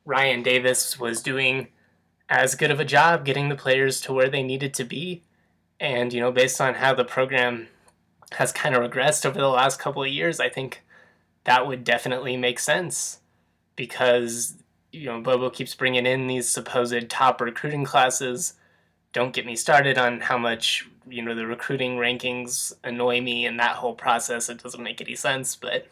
Ryan 0.06 0.44
Davis 0.44 1.00
was 1.00 1.22
doing 1.22 1.68
as 2.30 2.56
good 2.56 2.72
of 2.72 2.80
a 2.80 2.86
job 2.86 3.26
getting 3.26 3.50
the 3.50 3.56
players 3.56 4.02
to 4.02 4.14
where 4.14 4.30
they 4.30 4.44
needed 4.44 4.74
to 4.76 4.84
be. 4.84 5.24
And, 5.80 6.14
you 6.14 6.20
know, 6.20 6.32
based 6.32 6.62
on 6.62 6.76
how 6.76 6.94
the 6.94 7.06
program 7.06 7.68
has 8.34 8.52
kind 8.52 8.76
of 8.76 8.84
regressed 8.84 9.26
over 9.26 9.40
the 9.40 9.48
last 9.48 9.80
couple 9.80 10.04
of 10.04 10.10
years, 10.10 10.40
I 10.40 10.50
think 10.50 10.84
that 11.46 11.66
would 11.66 11.84
definitely 11.84 12.38
make 12.38 12.60
sense 12.60 13.20
because, 13.76 14.58
you 14.92 15.06
know, 15.06 15.22
Bobo 15.22 15.50
keeps 15.50 15.76
bringing 15.76 16.06
in 16.06 16.28
these 16.28 16.48
supposed 16.48 17.10
top 17.10 17.42
recruiting 17.42 17.84
classes. 17.84 18.54
Don't 19.14 19.34
get 19.34 19.46
me 19.46 19.56
started 19.56 19.98
on 19.98 20.22
how 20.22 20.38
much, 20.38 20.88
you 21.08 21.22
know, 21.22 21.36
the 21.36 21.46
recruiting 21.46 21.98
rankings 21.98 22.74
annoy 22.84 23.22
me 23.22 23.46
and 23.46 23.60
that 23.60 23.76
whole 23.76 23.96
process. 23.96 24.50
It 24.50 24.64
doesn't 24.64 24.84
make 24.84 25.02
any 25.02 25.16
sense, 25.16 25.56
but 25.56 25.88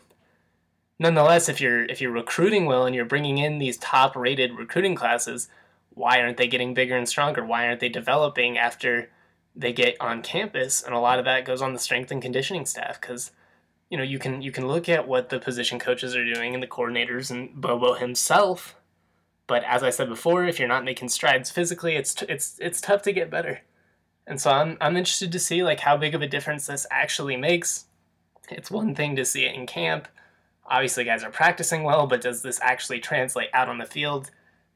nonetheless, 1.00 1.50
if 1.50 1.60
you're 1.60 1.86
if 1.86 2.02
you're 2.02 2.12
recruiting 2.12 2.66
well 2.66 2.86
and 2.86 2.96
you're 2.96 3.06
bringing 3.06 3.38
in 3.38 3.58
these 3.58 3.78
top 3.78 4.16
rated 4.16 4.58
recruiting 4.58 4.96
classes, 4.96 5.48
why 5.90 6.22
aren't 6.22 6.38
they 6.38 6.48
getting 6.48 6.74
bigger 6.74 6.96
and 6.96 7.08
stronger? 7.08 7.44
Why 7.44 7.68
aren't 7.68 7.80
they 7.80 7.90
developing 7.90 8.58
after 8.58 9.10
they 9.56 9.74
get 9.74 9.98
on 10.00 10.22
campus? 10.22 10.84
And 10.84 10.94
a 10.94 11.00
lot 11.00 11.20
of 11.20 11.26
that 11.26 11.46
goes 11.46 11.62
on 11.62 11.74
the 11.74 11.80
strength 11.80 12.12
and 12.12 12.22
conditioning 12.22 12.66
staff 12.66 13.02
because 13.02 13.32
you 13.90 13.98
know 13.98 14.04
you 14.04 14.20
can 14.20 14.42
you 14.42 14.52
can 14.52 14.68
look 14.68 14.88
at 14.88 15.08
what 15.08 15.30
the 15.30 15.40
position 15.40 15.80
coaches 15.80 16.16
are 16.16 16.34
doing 16.34 16.54
and 16.54 16.62
the 16.62 16.68
coordinators 16.68 17.32
and 17.32 17.54
Bobo 17.60 17.96
himself. 17.96 18.76
But 19.50 19.66
as 19.66 19.84
I 19.84 19.90
said 19.90 20.08
before, 20.08 20.46
if 20.46 20.60
you're 20.60 20.70
not 20.70 20.86
making 20.86 21.10
strides 21.10 21.52
physically, 21.52 21.98
it's 21.98 22.14
t- 22.14 22.28
it's 22.30 22.58
it's 22.62 22.80
tough 22.80 23.02
to 23.02 23.12
get 23.12 23.30
better. 23.30 23.60
And 24.26 24.40
so 24.40 24.52
I'm 24.52 24.78
I'm 24.80 24.96
interested 24.96 25.34
to 25.34 25.40
see 25.40 25.64
like 25.64 25.82
how 25.82 25.98
big 25.98 26.16
of 26.16 26.22
a 26.22 26.28
difference 26.28 26.68
this 26.68 26.88
actually 26.90 27.36
makes. 27.36 27.88
It's 28.50 28.72
one 28.72 28.96
thing 28.96 29.18
to 29.18 29.26
see 29.26 29.44
it 29.44 29.54
in 29.56 29.68
camp 29.68 30.08
Obviously, 30.70 31.04
guys 31.04 31.24
are 31.24 31.32
practicing 31.32 31.84
well, 31.84 32.06
but 32.06 32.22
does 32.22 32.44
this 32.44 32.60
actually 32.62 33.00
translate 33.00 33.50
out 33.54 33.70
on 33.70 33.80
the 33.80 33.86
field? 33.86 34.30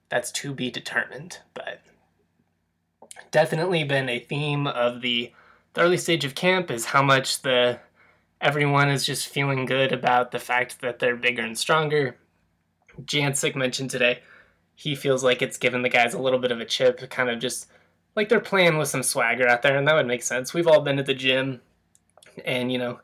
That's 0.09 0.31
to 0.33 0.53
be 0.53 0.71
determined. 0.71 1.39
But 1.53 1.81
definitely 3.29 3.83
been 3.83 4.09
a 4.09 4.19
theme 4.19 4.65
of 4.65 5.01
the, 5.01 5.31
the 5.73 5.81
early 5.81 5.97
stage 5.97 6.25
of 6.25 6.33
camp 6.33 6.71
is 6.71 6.85
how 6.85 7.03
much 7.03 7.43
the 7.43 7.79
everyone 8.41 8.89
is 8.89 9.05
just 9.05 9.27
feeling 9.27 9.65
good 9.65 9.91
about 9.91 10.31
the 10.31 10.39
fact 10.39 10.81
that 10.81 10.99
they're 10.99 11.15
bigger 11.15 11.43
and 11.43 11.57
stronger. 11.57 12.17
Jancek 13.03 13.55
mentioned 13.55 13.91
today 13.91 14.19
he 14.83 14.95
feels 14.95 15.23
like 15.23 15.41
it's 15.41 15.57
given 15.57 15.81
the 15.81 15.89
guys 15.89 16.13
a 16.13 16.19
little 16.19 16.39
bit 16.39 16.51
of 16.51 16.59
a 16.59 16.65
chip, 16.65 17.09
kind 17.09 17.29
of 17.29 17.39
just 17.39 17.67
like 18.15 18.27
they're 18.27 18.41
playing 18.41 18.77
with 18.77 18.89
some 18.89 19.01
swagger 19.01 19.47
out 19.47 19.61
there, 19.61 19.77
and 19.77 19.87
that 19.87 19.95
would 19.95 20.07
make 20.07 20.23
sense. 20.23 20.53
We've 20.53 20.67
all 20.67 20.81
been 20.81 20.97
to 20.97 21.03
the 21.03 21.13
gym, 21.13 21.61
and 22.43 22.69
you 22.69 22.77
know, 22.77 22.99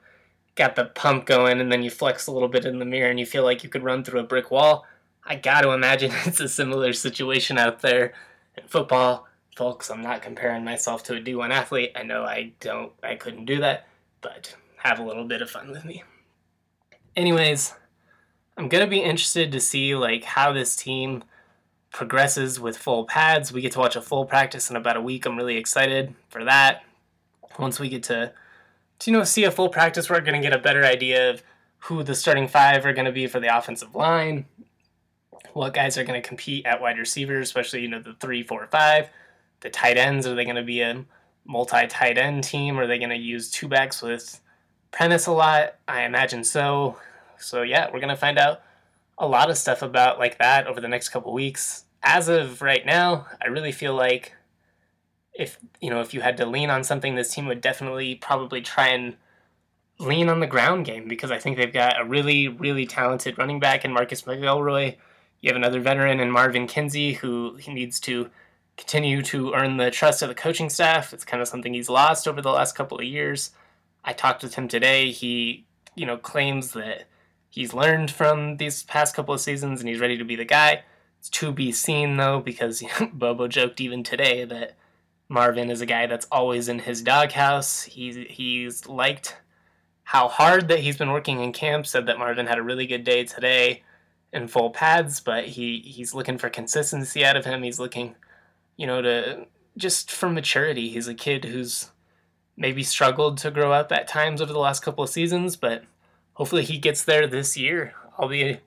got 0.59 0.75
the 0.75 0.83
pump 0.83 1.25
going 1.25 1.62
and 1.62 1.71
then 1.71 1.81
you 1.81 1.89
flex 1.89 2.27
a 2.27 2.31
little 2.33 2.50
bit 2.50 2.65
in 2.65 2.79
the 2.79 2.86
mirror 2.86 3.09
and 3.09 3.17
you 3.17 3.25
feel 3.25 3.43
like 3.43 3.63
you 3.63 3.69
could 3.69 3.81
run 3.81 4.03
through 4.03 4.19
a 4.19 4.24
brick 4.24 4.51
wall. 4.51 4.86
I 5.24 5.36
got 5.36 5.62
to 5.62 5.71
imagine 5.71 6.12
it's 6.25 6.41
a 6.41 6.50
similar 6.50 6.91
situation 6.91 7.57
out 7.57 7.79
there 7.81 8.13
in 8.57 8.67
football. 8.67 9.25
Folks, 9.55 9.89
I'm 9.89 10.01
not 10.01 10.21
comparing 10.21 10.65
myself 10.65 11.03
to 11.03 11.15
a 11.15 11.21
D1 11.21 11.51
athlete. 11.51 11.93
I 11.95 12.03
know 12.03 12.24
I 12.24 12.51
don't, 12.59 12.91
I 13.01 13.15
couldn't 13.15 13.45
do 13.45 13.59
that, 13.62 13.88
but 14.19 14.55
have 14.77 15.00
a 15.00 15.03
little 15.03 15.25
bit 15.25 15.41
of 15.41 15.50
fun 15.50 15.71
with 15.71 15.86
me. 15.86 16.03
Anyways, 17.15 17.74
I'm 18.57 18.67
going 18.67 18.83
to 18.83 18.89
be 18.89 19.01
interested 19.01 19.53
to 19.53 19.62
see 19.62 19.95
like 19.95 20.25
how 20.25 20.51
this 20.51 20.75
team 20.75 21.24
progresses 21.91 22.60
with 22.60 22.77
full 22.77 23.05
pads. 23.05 23.51
We 23.51 23.62
get 23.62 23.72
to 23.74 23.79
watch 23.79 23.96
a 23.96 24.01
full 24.01 24.25
practice 24.25 24.69
in 24.69 24.75
about 24.75 24.98
a 24.98 25.01
week. 25.01 25.25
I'm 25.25 25.38
really 25.38 25.58
excited 25.58 26.13
for 26.29 26.43
that. 26.46 26.84
Once 27.58 27.79
we 27.79 27.89
get 27.89 28.03
to 28.03 28.31
to 29.00 29.12
you 29.12 29.17
know 29.17 29.24
see 29.24 29.43
a 29.43 29.51
full 29.51 29.69
practice, 29.69 30.10
we're 30.10 30.22
going 30.22 30.39
to 30.39 30.48
get 30.48 30.58
a 30.58 30.62
better 30.62 30.84
idea 30.84 31.29
of 31.29 31.43
who 31.79 32.03
the 32.03 32.15
starting 32.15 32.48
five 32.48 32.86
are 32.86 32.93
going 32.93 33.05
to 33.05 33.12
be 33.12 33.27
for 33.27 33.39
the 33.39 33.55
offensive 33.55 33.96
line, 33.96 34.46
what 35.53 35.74
guys 35.74 35.98
are 35.98 36.03
going 36.03 36.22
to 36.22 36.27
compete 36.27 36.65
at 36.65 36.81
wide 36.81 36.98
receiver, 36.98 37.39
especially 37.39 37.81
you 37.81 37.88
know 37.88 38.01
the 38.01 38.13
three, 38.19 38.43
four, 38.43 38.67
five. 38.67 39.10
The 39.62 39.69
tight 39.69 39.98
ends 39.98 40.25
are 40.27 40.36
they 40.36 40.46
going 40.46 40.55
to 40.55 40.63
be 40.63 40.81
a 40.81 41.05
multi 41.46 41.88
tight 41.88 42.17
end 42.17 42.43
team? 42.43 42.79
Are 42.79 42.88
they 42.88 42.98
going 42.98 43.10
to 43.10 43.15
use 43.15 43.50
two 43.50 43.67
backs 43.67 44.01
with 44.01 44.39
Prentice 44.91 45.27
a 45.27 45.31
lot? 45.31 45.75
I 45.88 46.03
imagine 46.03 46.43
so. 46.43 46.98
So 47.38 47.62
yeah, 47.62 47.88
we're 47.91 48.00
going 48.00 48.10
to 48.10 48.15
find 48.15 48.38
out 48.38 48.62
a 49.20 49.28
lot 49.28 49.50
of 49.50 49.58
stuff 49.58 49.82
about 49.82 50.18
like 50.18 50.38
that 50.40 50.66
over 50.66 50.80
the 50.82 50.88
next 50.88 51.10
couple 51.10 51.34
weeks. 51.34 51.84
As 52.02 52.30
of 52.30 52.62
right 52.62 52.86
now, 52.86 53.28
I 53.42 53.48
really 53.48 53.74
feel 53.74 53.94
like 53.94 54.34
if 55.34 55.58
you 55.82 55.90
know 55.90 56.02
if 56.02 56.14
you 56.14 56.22
had 56.22 56.38
to 56.38 56.46
lean 56.46 56.70
on 56.70 56.84
something, 56.84 57.16
this 57.16 57.34
team 57.34 57.46
would 57.48 57.62
definitely 57.62 58.16
probably 58.16 58.62
try 58.62 58.88
and 58.88 59.16
lean 60.00 60.30
on 60.30 60.40
the 60.40 60.48
ground 60.48 60.86
game 60.86 61.08
because 61.10 61.30
I 61.30 61.40
think 61.40 61.58
they've 61.58 61.74
got 61.74 62.00
a 62.00 62.06
really 62.06 62.48
really 62.48 62.86
talented 62.86 63.38
running 63.38 63.60
back 63.60 63.84
in 63.84 63.94
Marcus 63.94 64.24
McElroy. 64.24 64.96
You 65.42 65.50
have 65.50 65.58
another 65.58 65.82
veteran 65.82 66.20
in 66.20 66.32
Marvin 66.32 66.68
Kinsey 66.68 67.14
who 67.14 67.56
he 67.56 67.74
needs 67.74 68.00
to 68.02 68.30
continue 68.78 69.22
to 69.22 69.54
earn 69.54 69.76
the 69.76 69.92
trust 69.92 70.22
of 70.22 70.30
the 70.30 70.36
coaching 70.36 70.70
staff. 70.70 71.14
It's 71.14 71.26
kind 71.26 71.42
of 71.42 71.50
something 71.50 71.74
he's 71.74 71.90
lost 71.90 72.28
over 72.28 72.42
the 72.42 72.52
last 72.52 72.76
couple 72.76 72.98
of 72.98 73.04
years. 73.04 73.52
I 74.06 74.14
talked 74.14 74.42
with 74.42 74.56
him 74.56 74.70
today. 74.70 75.12
He, 75.12 75.66
you 75.96 76.06
know, 76.06 76.18
claims 76.18 76.72
that 76.72 77.04
he's 77.50 77.74
learned 77.74 78.12
from 78.12 78.58
these 78.58 78.84
past 78.84 79.15
couple 79.15 79.34
of 79.34 79.41
seasons 79.41 79.79
and 79.79 79.89
he's 79.89 80.00
ready 80.00 80.18
to 80.18 80.24
be 80.24 80.36
the 80.36 80.46
guy. 80.46 80.84
It's 81.20 81.29
to 81.29 81.51
be 81.51 81.72
seen 81.72 82.18
though, 82.18 82.39
because 82.39 82.84
Bobo 83.13 83.48
joked 83.48 83.82
even 83.82 84.03
today 84.03 84.46
that 84.46 84.77
Marvin 85.27 85.70
is 85.70 85.82
a 85.82 85.86
guy 85.86 86.08
that's 86.08 86.27
always 86.32 86.70
in 86.70 86.79
his 86.79 87.01
doghouse. 87.01 87.84
He's 87.84 88.15
he's 88.29 88.88
liked 88.88 89.38
how 90.03 90.27
hard 90.27 90.68
that 90.70 90.79
he's 90.79 90.98
been 90.98 91.12
working 91.12 91.41
in 91.41 91.51
camp. 91.51 91.86
Said 91.86 92.06
that 92.08 92.18
Marvin 92.18 92.48
had 92.48 92.58
a 92.58 92.63
really 92.63 92.88
good 92.88 93.03
day 93.03 93.25
today 93.25 93.84
in 94.34 94.48
full 94.48 94.72
pads, 94.72 95.20
but 95.20 95.46
he 95.46 95.79
he's 95.79 96.13
looking 96.13 96.38
for 96.38 96.50
consistency 96.50 97.24
out 97.24 97.38
of 97.38 97.46
him. 97.46 97.63
He's 97.63 97.79
looking, 97.79 98.15
you 98.75 98.88
know, 98.88 99.01
to 99.01 99.48
just 99.77 100.12
for 100.12 100.29
maturity. 100.29 100.89
He's 100.89 101.08
a 101.08 101.13
kid 101.13 101.46
who's 101.46 101.91
maybe 102.58 102.84
struggled 102.84 103.38
to 103.39 103.51
grow 103.51 103.72
up 103.72 103.91
at 103.91 104.08
times 104.08 104.41
over 104.41 104.51
the 104.51 104.60
last 104.60 104.82
couple 104.82 105.03
of 105.03 105.10
seasons, 105.10 105.56
but 105.56 105.84
hopefully 106.39 106.63
he 106.63 106.79
gets 106.79 107.03
there 107.03 107.27
this 107.27 107.58
year. 107.58 107.93
I'll 108.17 108.29
be 108.29 108.60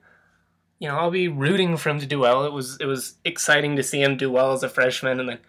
you 0.79 0.89
know, 0.89 0.95
I'll 0.95 1.11
be 1.11 1.27
rooting 1.27 1.75
for 1.77 1.89
him 1.89 1.99
to 1.99 2.05
do 2.05 2.19
well. 2.19 2.45
It 2.45 2.53
was 2.53 2.77
it 2.79 2.85
was 2.85 3.15
exciting 3.25 3.75
to 3.75 3.83
see 3.83 4.01
him 4.01 4.15
do 4.15 4.31
well 4.31 4.53
as 4.53 4.63
a 4.63 4.69
freshman 4.69 5.19
and 5.19 5.27
then 5.27 5.39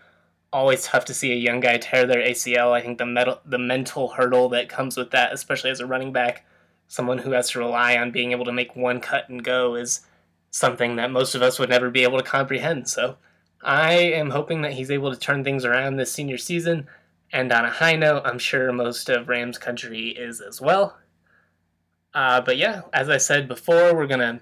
always 0.53 0.85
tough 0.85 1.05
to 1.07 1.15
see 1.15 1.33
a 1.33 1.37
young 1.37 1.61
guy 1.61 1.77
tear 1.77 2.07
their 2.07 2.23
ACL. 2.23 2.73
I 2.73 2.81
think 2.81 2.99
the 2.99 3.07
metal, 3.07 3.41
the 3.45 3.59
mental 3.59 4.09
hurdle 4.09 4.49
that 4.51 4.69
comes 4.69 4.97
with 4.97 5.11
that, 5.11 5.33
especially 5.33 5.71
as 5.71 5.81
a 5.81 5.87
running 5.87 6.13
back, 6.13 6.47
someone 6.89 7.19
who 7.19 7.33
has 7.33 7.51
to 7.51 7.59
rely 7.59 7.97
on 7.97 8.13
being 8.13 8.33
able 8.33 8.45
to 8.45 8.53
make 8.53 8.75
one 8.75 9.01
cut 9.01 9.29
and 9.29 9.45
go, 9.45 9.75
is 9.75 10.03
something 10.51 10.97
that 10.97 11.11
most 11.11 11.35
of 11.35 11.43
us 11.43 11.59
would 11.59 11.71
never 11.71 11.91
be 11.91 12.05
able 12.05 12.19
to 12.19 12.25
comprehend. 12.25 12.89
So 12.89 13.17
I 13.61 13.95
am 13.95 14.31
hoping 14.31 14.63
that 14.63 14.75
he's 14.75 14.93
able 14.93 15.13
to 15.13 15.19
turn 15.19 15.43
things 15.43 15.65
around 15.65 15.97
this 15.97 16.13
senior 16.13 16.39
season. 16.39 16.87
And 17.33 17.53
on 17.53 17.65
a 17.65 17.71
high 17.71 17.97
note, 17.97 18.23
I'm 18.25 18.39
sure 18.39 18.73
most 18.73 19.09
of 19.09 19.29
Rams 19.29 19.59
country 19.59 20.11
is 20.11 20.41
as 20.41 20.61
well. 20.61 20.97
Uh, 22.15 22.41
but 22.41 22.57
yeah, 22.57 22.83
as 22.93 23.09
I 23.09 23.17
said 23.17 23.49
before, 23.49 23.95
we're 23.95 24.07
going 24.07 24.21
to 24.21 24.41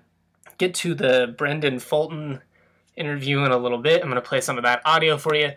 get 0.58 0.74
to 0.74 0.94
the 0.94 1.34
Brendan 1.38 1.78
Fulton 1.78 2.42
interview 2.96 3.44
in 3.44 3.50
a 3.50 3.56
little 3.56 3.78
bit. 3.78 4.02
I'm 4.02 4.10
going 4.10 4.20
to 4.20 4.28
play 4.28 4.40
some 4.40 4.58
of 4.58 4.64
that 4.64 4.82
audio 4.84 5.16
for 5.16 5.34
you 5.34 5.52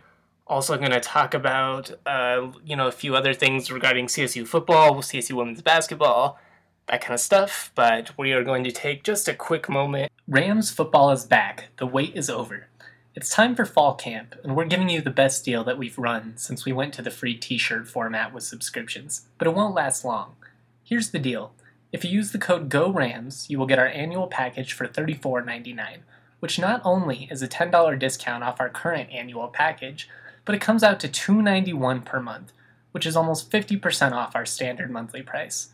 also 0.48 0.78
going 0.78 0.92
to 0.92 1.00
talk 1.00 1.34
about 1.34 1.92
uh, 2.06 2.52
you 2.64 2.76
know 2.76 2.88
a 2.88 2.92
few 2.92 3.16
other 3.16 3.34
things 3.34 3.72
regarding 3.72 4.08
CSU 4.08 4.48
football, 4.48 4.96
CSU 4.96 5.34
women's 5.34 5.62
basketball, 5.62 6.40
that 6.88 7.02
kind 7.02 7.14
of 7.14 7.20
stuff. 7.20 7.72
But 7.76 8.12
we 8.18 8.34
are 8.34 8.44
going 8.44 8.64
to 8.64 8.72
take 8.72 9.04
just 9.04 9.28
a 9.28 9.34
quick 9.34 9.70
moment. 9.70 10.12
Rams 10.28 10.72
football 10.72 11.12
is 11.12 11.26
back. 11.26 11.70
The 11.78 11.86
wait 11.86 12.16
is 12.16 12.30
over. 12.30 12.68
It's 13.16 13.30
time 13.30 13.56
for 13.56 13.66
fall 13.66 13.96
camp, 13.96 14.36
and 14.44 14.56
we're 14.56 14.66
giving 14.66 14.90
you 14.90 15.02
the 15.02 15.10
best 15.10 15.46
deal 15.46 15.64
that 15.64 15.78
we've 15.78 15.98
run 15.98 16.34
since 16.36 16.66
we 16.66 16.74
went 16.74 16.94
to 16.96 17.02
the 17.02 17.12
free 17.12 17.36
t-shirt 17.36 17.88
format 17.88 18.34
with 18.34 18.44
subscriptions. 18.44 19.28
But 19.38 19.48
it 19.48 19.54
won't 19.54 19.74
last 19.74 20.04
long. 20.04 20.36
Here's 20.84 21.12
the 21.12 21.20
deal. 21.20 21.54
If 21.96 22.04
you 22.04 22.12
use 22.12 22.34
the 22.34 22.38
code 22.38 22.68
GORAMS, 22.68 23.50
you 23.50 23.58
will 23.58 23.68
get 23.68 23.80
our 23.80 23.88
annual 23.88 24.28
package 24.28 24.74
for 24.74 24.86
$34.99, 24.86 26.00
which 26.42 26.60
not 26.60 26.82
only 26.84 27.30
is 27.32 27.42
a 27.42 27.48
$10 27.48 27.98
discount 27.98 28.44
off 28.44 28.60
our 28.60 28.68
current 28.68 29.10
annual 29.14 29.48
package, 29.48 30.10
but 30.44 30.54
it 30.54 30.60
comes 30.60 30.84
out 30.84 31.00
to 31.00 31.08
291 31.08 32.02
per 32.02 32.20
month, 32.20 32.52
which 32.92 33.06
is 33.06 33.16
almost 33.16 33.50
50% 33.50 34.12
off 34.12 34.36
our 34.36 34.46
standard 34.46 34.92
monthly 34.92 35.22
price. 35.22 35.70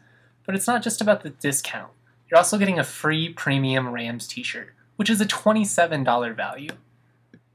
But 0.46 0.54
it's 0.54 0.68
not 0.68 0.84
just 0.84 1.02
about 1.02 1.24
the 1.24 1.32
discount. 1.32 1.92
You're 2.30 2.38
also 2.38 2.60
getting 2.60 2.78
a 2.78 2.84
free 2.84 3.30
premium 3.30 3.90
Rams 3.90 4.28
t-shirt, 4.28 4.76
which 4.98 5.10
is 5.10 5.22
a 5.22 5.26
$27 5.26 6.36
value. 6.36 6.74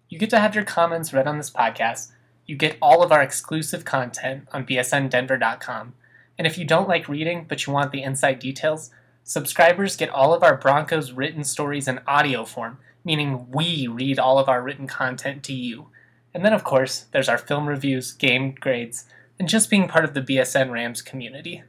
You 0.09 0.19
get 0.19 0.31
to 0.31 0.41
have 0.41 0.57
your 0.57 0.65
comments 0.65 1.13
read 1.13 1.29
on 1.29 1.39
this 1.39 1.53
podcast. 1.53 2.11
You 2.47 2.57
get 2.57 2.79
all 2.83 3.05
of 3.05 3.13
our 3.13 3.23
exclusive 3.23 3.85
content 3.85 4.49
on 4.53 4.67
bsndenver.com. 4.67 5.95
And 6.39 6.47
if 6.47 6.59
you 6.59 6.65
don't 6.65 6.89
like 6.89 7.09
reading 7.09 7.47
but 7.49 7.67
you 7.67 7.73
want 7.73 7.93
the 7.93 8.03
inside 8.03 8.39
details, 8.39 8.91
subscribers 9.25 9.97
get 9.97 10.11
all 10.11 10.35
of 10.35 10.43
our 10.43 10.57
Broncos 10.57 11.13
written 11.13 11.45
stories 11.45 11.89
in 11.89 12.01
audio 12.07 12.45
form, 12.45 12.79
meaning 13.05 13.51
we 13.51 13.87
read 13.87 14.19
all 14.19 14.39
of 14.39 14.49
our 14.49 14.63
written 14.63 14.87
content 14.87 15.43
to 15.45 15.53
you. 15.53 15.89
And 16.35 16.45
then, 16.45 16.53
of 16.53 16.65
course, 16.65 17.07
there's 17.13 17.29
our 17.29 17.39
film 17.39 17.67
reviews, 17.69 18.13
game 18.13 18.55
grades, 18.61 19.07
and 19.39 19.49
just 19.49 19.71
being 19.71 19.89
part 19.89 20.05
of 20.05 20.15
the 20.15 20.21
BSN 20.21 20.71
Rams 20.71 21.03
community. 21.03 21.63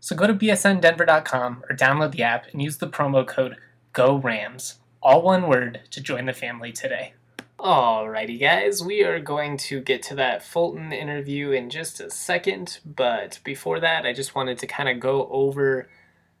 So 0.00 0.16
go 0.16 0.26
to 0.26 0.34
bsndenver.com 0.34 1.64
or 1.68 1.76
download 1.76 2.12
the 2.12 2.22
app 2.22 2.46
and 2.52 2.62
use 2.62 2.78
the 2.78 2.86
promo 2.86 3.26
code 3.26 3.56
GORAMS. 3.92 4.76
all 5.02 5.22
one 5.22 5.46
word, 5.46 5.80
to 5.90 6.00
join 6.00 6.26
the 6.26 6.32
family 6.32 6.72
today. 6.72 7.14
Alrighty, 7.58 8.38
guys, 8.38 8.84
we 8.84 9.02
are 9.02 9.18
going 9.18 9.56
to 9.56 9.80
get 9.80 10.00
to 10.04 10.14
that 10.14 10.44
Fulton 10.44 10.92
interview 10.92 11.50
in 11.50 11.70
just 11.70 11.98
a 11.98 12.08
second, 12.08 12.78
but 12.86 13.40
before 13.42 13.80
that, 13.80 14.06
I 14.06 14.12
just 14.12 14.36
wanted 14.36 14.58
to 14.58 14.68
kind 14.68 14.88
of 14.88 15.00
go 15.00 15.26
over 15.28 15.88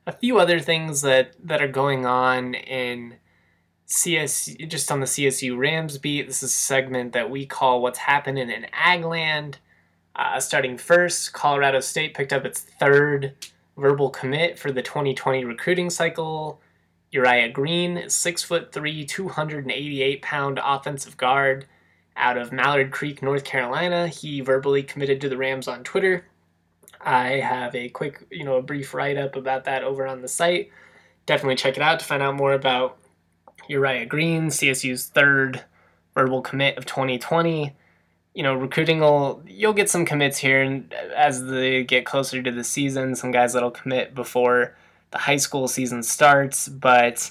a 0.06 0.12
few 0.12 0.38
other 0.38 0.60
things 0.60 1.02
that, 1.02 1.32
that 1.42 1.60
are 1.60 1.66
going 1.66 2.06
on 2.06 2.54
in 2.54 3.16
CS, 3.86 4.54
just 4.68 4.92
on 4.92 5.00
the 5.00 5.06
CSU 5.06 5.58
Rams 5.58 5.98
beat. 5.98 6.28
This 6.28 6.44
is 6.44 6.50
a 6.50 6.54
segment 6.54 7.14
that 7.14 7.30
we 7.30 7.46
call 7.46 7.82
What's 7.82 7.98
Happening 7.98 8.48
in 8.48 8.66
Agland. 8.72 9.56
Uh, 10.14 10.38
starting 10.38 10.78
first, 10.78 11.32
Colorado 11.32 11.80
State 11.80 12.14
picked 12.14 12.32
up 12.32 12.44
its 12.44 12.60
third 12.60 13.34
verbal 13.76 14.10
commit 14.10 14.56
for 14.56 14.70
the 14.70 14.82
2020 14.82 15.44
recruiting 15.44 15.90
cycle. 15.90 16.60
Uriah 17.10 17.48
Green, 17.48 18.08
six 18.08 18.42
foot 18.42 18.72
three, 18.72 19.04
288 19.04 20.22
pound 20.22 20.60
offensive 20.62 21.16
guard 21.16 21.66
out 22.16 22.36
of 22.36 22.52
Mallard 22.52 22.90
Creek, 22.90 23.22
North 23.22 23.44
Carolina. 23.44 24.08
He 24.08 24.40
verbally 24.40 24.82
committed 24.82 25.20
to 25.20 25.28
the 25.28 25.36
Rams 25.36 25.68
on 25.68 25.84
Twitter. 25.84 26.26
I 27.00 27.40
have 27.40 27.74
a 27.74 27.88
quick, 27.88 28.26
you 28.30 28.44
know, 28.44 28.56
a 28.56 28.62
brief 28.62 28.92
write 28.92 29.16
up 29.16 29.36
about 29.36 29.64
that 29.64 29.84
over 29.84 30.06
on 30.06 30.20
the 30.20 30.28
site. 30.28 30.70
Definitely 31.26 31.56
check 31.56 31.76
it 31.76 31.82
out 31.82 32.00
to 32.00 32.04
find 32.04 32.22
out 32.22 32.34
more 32.34 32.52
about 32.52 32.98
Uriah 33.68 34.06
Green, 34.06 34.48
CSU's 34.48 35.06
third 35.06 35.64
verbal 36.14 36.42
commit 36.42 36.76
of 36.76 36.86
2020. 36.86 37.74
You 38.34 38.42
know, 38.42 38.54
recruiting 38.54 39.00
will 39.00 39.42
you'll 39.46 39.72
get 39.72 39.88
some 39.88 40.04
commits 40.04 40.38
here, 40.38 40.62
and 40.62 40.92
as 41.16 41.46
they 41.46 41.84
get 41.84 42.04
closer 42.04 42.42
to 42.42 42.50
the 42.50 42.64
season, 42.64 43.14
some 43.14 43.30
guys 43.30 43.52
that'll 43.52 43.70
commit 43.70 44.14
before 44.14 44.76
the 45.10 45.18
high 45.18 45.36
school 45.36 45.68
season 45.68 46.02
starts, 46.02 46.68
but 46.68 47.30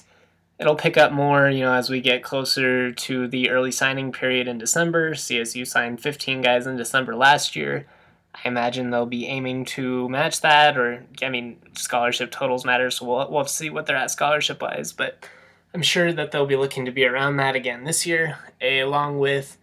it'll 0.58 0.74
pick 0.74 0.96
up 0.96 1.12
more, 1.12 1.48
you 1.48 1.60
know, 1.60 1.72
as 1.72 1.90
we 1.90 2.00
get 2.00 2.22
closer 2.22 2.90
to 2.90 3.28
the 3.28 3.50
early 3.50 3.70
signing 3.70 4.12
period 4.12 4.48
in 4.48 4.58
December. 4.58 5.12
CSU 5.12 5.66
signed 5.66 6.00
15 6.00 6.42
guys 6.42 6.66
in 6.66 6.76
December 6.76 7.14
last 7.14 7.54
year. 7.54 7.86
I 8.34 8.48
imagine 8.48 8.90
they'll 8.90 9.06
be 9.06 9.26
aiming 9.26 9.64
to 9.66 10.08
match 10.08 10.40
that, 10.42 10.76
or 10.76 11.04
I 11.22 11.28
mean, 11.28 11.58
scholarship 11.74 12.30
totals 12.30 12.64
matter, 12.64 12.90
so 12.90 13.06
we'll 13.06 13.30
we'll 13.30 13.44
see 13.46 13.70
what 13.70 13.86
they're 13.86 13.96
at 13.96 14.10
scholarship 14.10 14.62
wise, 14.62 14.92
but 14.92 15.26
I'm 15.74 15.82
sure 15.82 16.12
that 16.12 16.30
they'll 16.30 16.46
be 16.46 16.56
looking 16.56 16.84
to 16.84 16.92
be 16.92 17.04
around 17.04 17.36
that 17.38 17.56
again 17.56 17.84
this 17.84 18.06
year, 18.06 18.38
along 18.60 19.18
with 19.18 19.58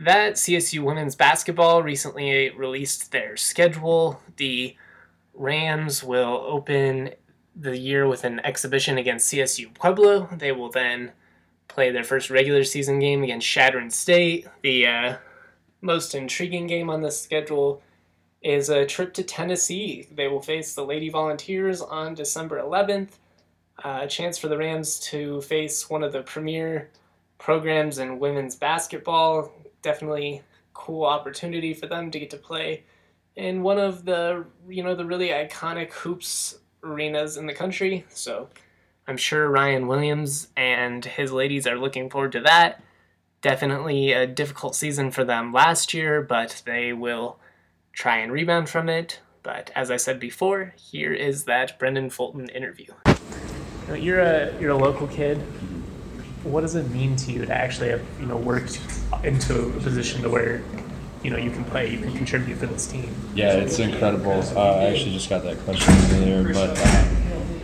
that 0.00 0.34
CSU 0.34 0.82
women's 0.82 1.16
basketball 1.16 1.82
recently 1.82 2.50
released 2.50 3.12
their 3.12 3.36
schedule. 3.36 4.20
The 4.36 4.76
Rams 5.34 6.02
will 6.04 6.44
open 6.46 7.10
the 7.58 7.76
year 7.76 8.06
with 8.06 8.24
an 8.24 8.40
exhibition 8.44 8.98
against 8.98 9.32
CSU 9.32 9.74
Pueblo. 9.74 10.28
They 10.32 10.52
will 10.52 10.70
then 10.70 11.12
play 11.66 11.90
their 11.90 12.04
first 12.04 12.30
regular 12.30 12.62
season 12.62 13.00
game 13.00 13.24
against 13.24 13.46
Chadron 13.46 13.90
State. 13.90 14.46
The 14.62 14.86
uh, 14.86 15.16
most 15.80 16.14
intriguing 16.14 16.68
game 16.68 16.88
on 16.88 17.02
the 17.02 17.10
schedule 17.10 17.82
is 18.42 18.68
a 18.68 18.86
trip 18.86 19.12
to 19.14 19.24
Tennessee. 19.24 20.06
They 20.12 20.28
will 20.28 20.40
face 20.40 20.74
the 20.74 20.84
Lady 20.84 21.08
Volunteers 21.08 21.82
on 21.82 22.14
December 22.14 22.60
11th. 22.60 23.10
Uh, 23.84 24.00
a 24.02 24.06
chance 24.06 24.38
for 24.38 24.48
the 24.48 24.56
Rams 24.56 24.98
to 25.00 25.40
face 25.42 25.90
one 25.90 26.04
of 26.04 26.12
the 26.12 26.22
premier 26.22 26.90
programs 27.38 27.98
in 27.98 28.20
women's 28.20 28.54
basketball. 28.54 29.52
Definitely 29.82 30.42
cool 30.74 31.04
opportunity 31.04 31.74
for 31.74 31.86
them 31.88 32.10
to 32.12 32.20
get 32.20 32.30
to 32.30 32.36
play 32.36 32.84
in 33.34 33.62
one 33.62 33.78
of 33.78 34.04
the 34.04 34.44
you 34.68 34.82
know 34.82 34.94
the 34.94 35.04
really 35.04 35.28
iconic 35.28 35.92
hoops 35.92 36.58
arenas 36.82 37.36
in 37.36 37.46
the 37.46 37.54
country. 37.54 38.04
So 38.08 38.48
I'm 39.06 39.16
sure 39.16 39.48
Ryun 39.48 39.86
Williams 39.86 40.48
and 40.56 41.04
his 41.04 41.32
ladies 41.32 41.66
are 41.66 41.78
looking 41.78 42.10
forward 42.10 42.32
to 42.32 42.40
that. 42.40 42.82
Definitely 43.40 44.12
a 44.12 44.26
difficult 44.26 44.74
season 44.74 45.10
for 45.10 45.24
them 45.24 45.52
last 45.52 45.94
year, 45.94 46.20
but 46.20 46.62
they 46.66 46.92
will 46.92 47.38
try 47.92 48.18
and 48.18 48.32
rebound 48.32 48.68
from 48.68 48.88
it. 48.88 49.20
But 49.42 49.70
as 49.74 49.90
I 49.90 49.96
said 49.96 50.20
before, 50.20 50.74
here 50.76 51.12
is 51.12 51.44
that 51.44 51.78
Brendan 51.78 52.10
Fulton 52.10 52.48
interview. 52.50 52.92
You're 53.96 54.20
a 54.20 54.60
you're 54.60 54.72
a 54.72 54.76
local 54.76 55.06
kid. 55.06 55.38
What 56.42 56.60
does 56.60 56.74
it 56.74 56.90
mean 56.90 57.16
to 57.16 57.32
you 57.32 57.46
to 57.46 57.52
actually 57.54 57.88
have 57.88 58.02
you 58.20 58.26
know 58.26 58.36
worked 58.36 58.80
into 59.24 59.68
a 59.68 59.80
position 59.80 60.22
to 60.22 60.28
where 60.28 60.62
you 61.22 61.30
know 61.30 61.36
you 61.36 61.50
can 61.50 61.64
play, 61.64 61.90
you 61.90 61.98
can 61.98 62.14
contribute 62.14 62.58
for 62.58 62.66
this 62.66 62.86
team? 62.86 63.14
Yeah, 63.34 63.54
it's 63.54 63.78
incredible. 63.78 64.42
Uh, 64.56 64.60
I 64.60 64.84
actually 64.86 65.12
just 65.12 65.28
got 65.28 65.42
that 65.44 65.58
question 65.60 65.94
earlier, 66.12 66.52
but 66.52 66.78
uh, 66.78 67.04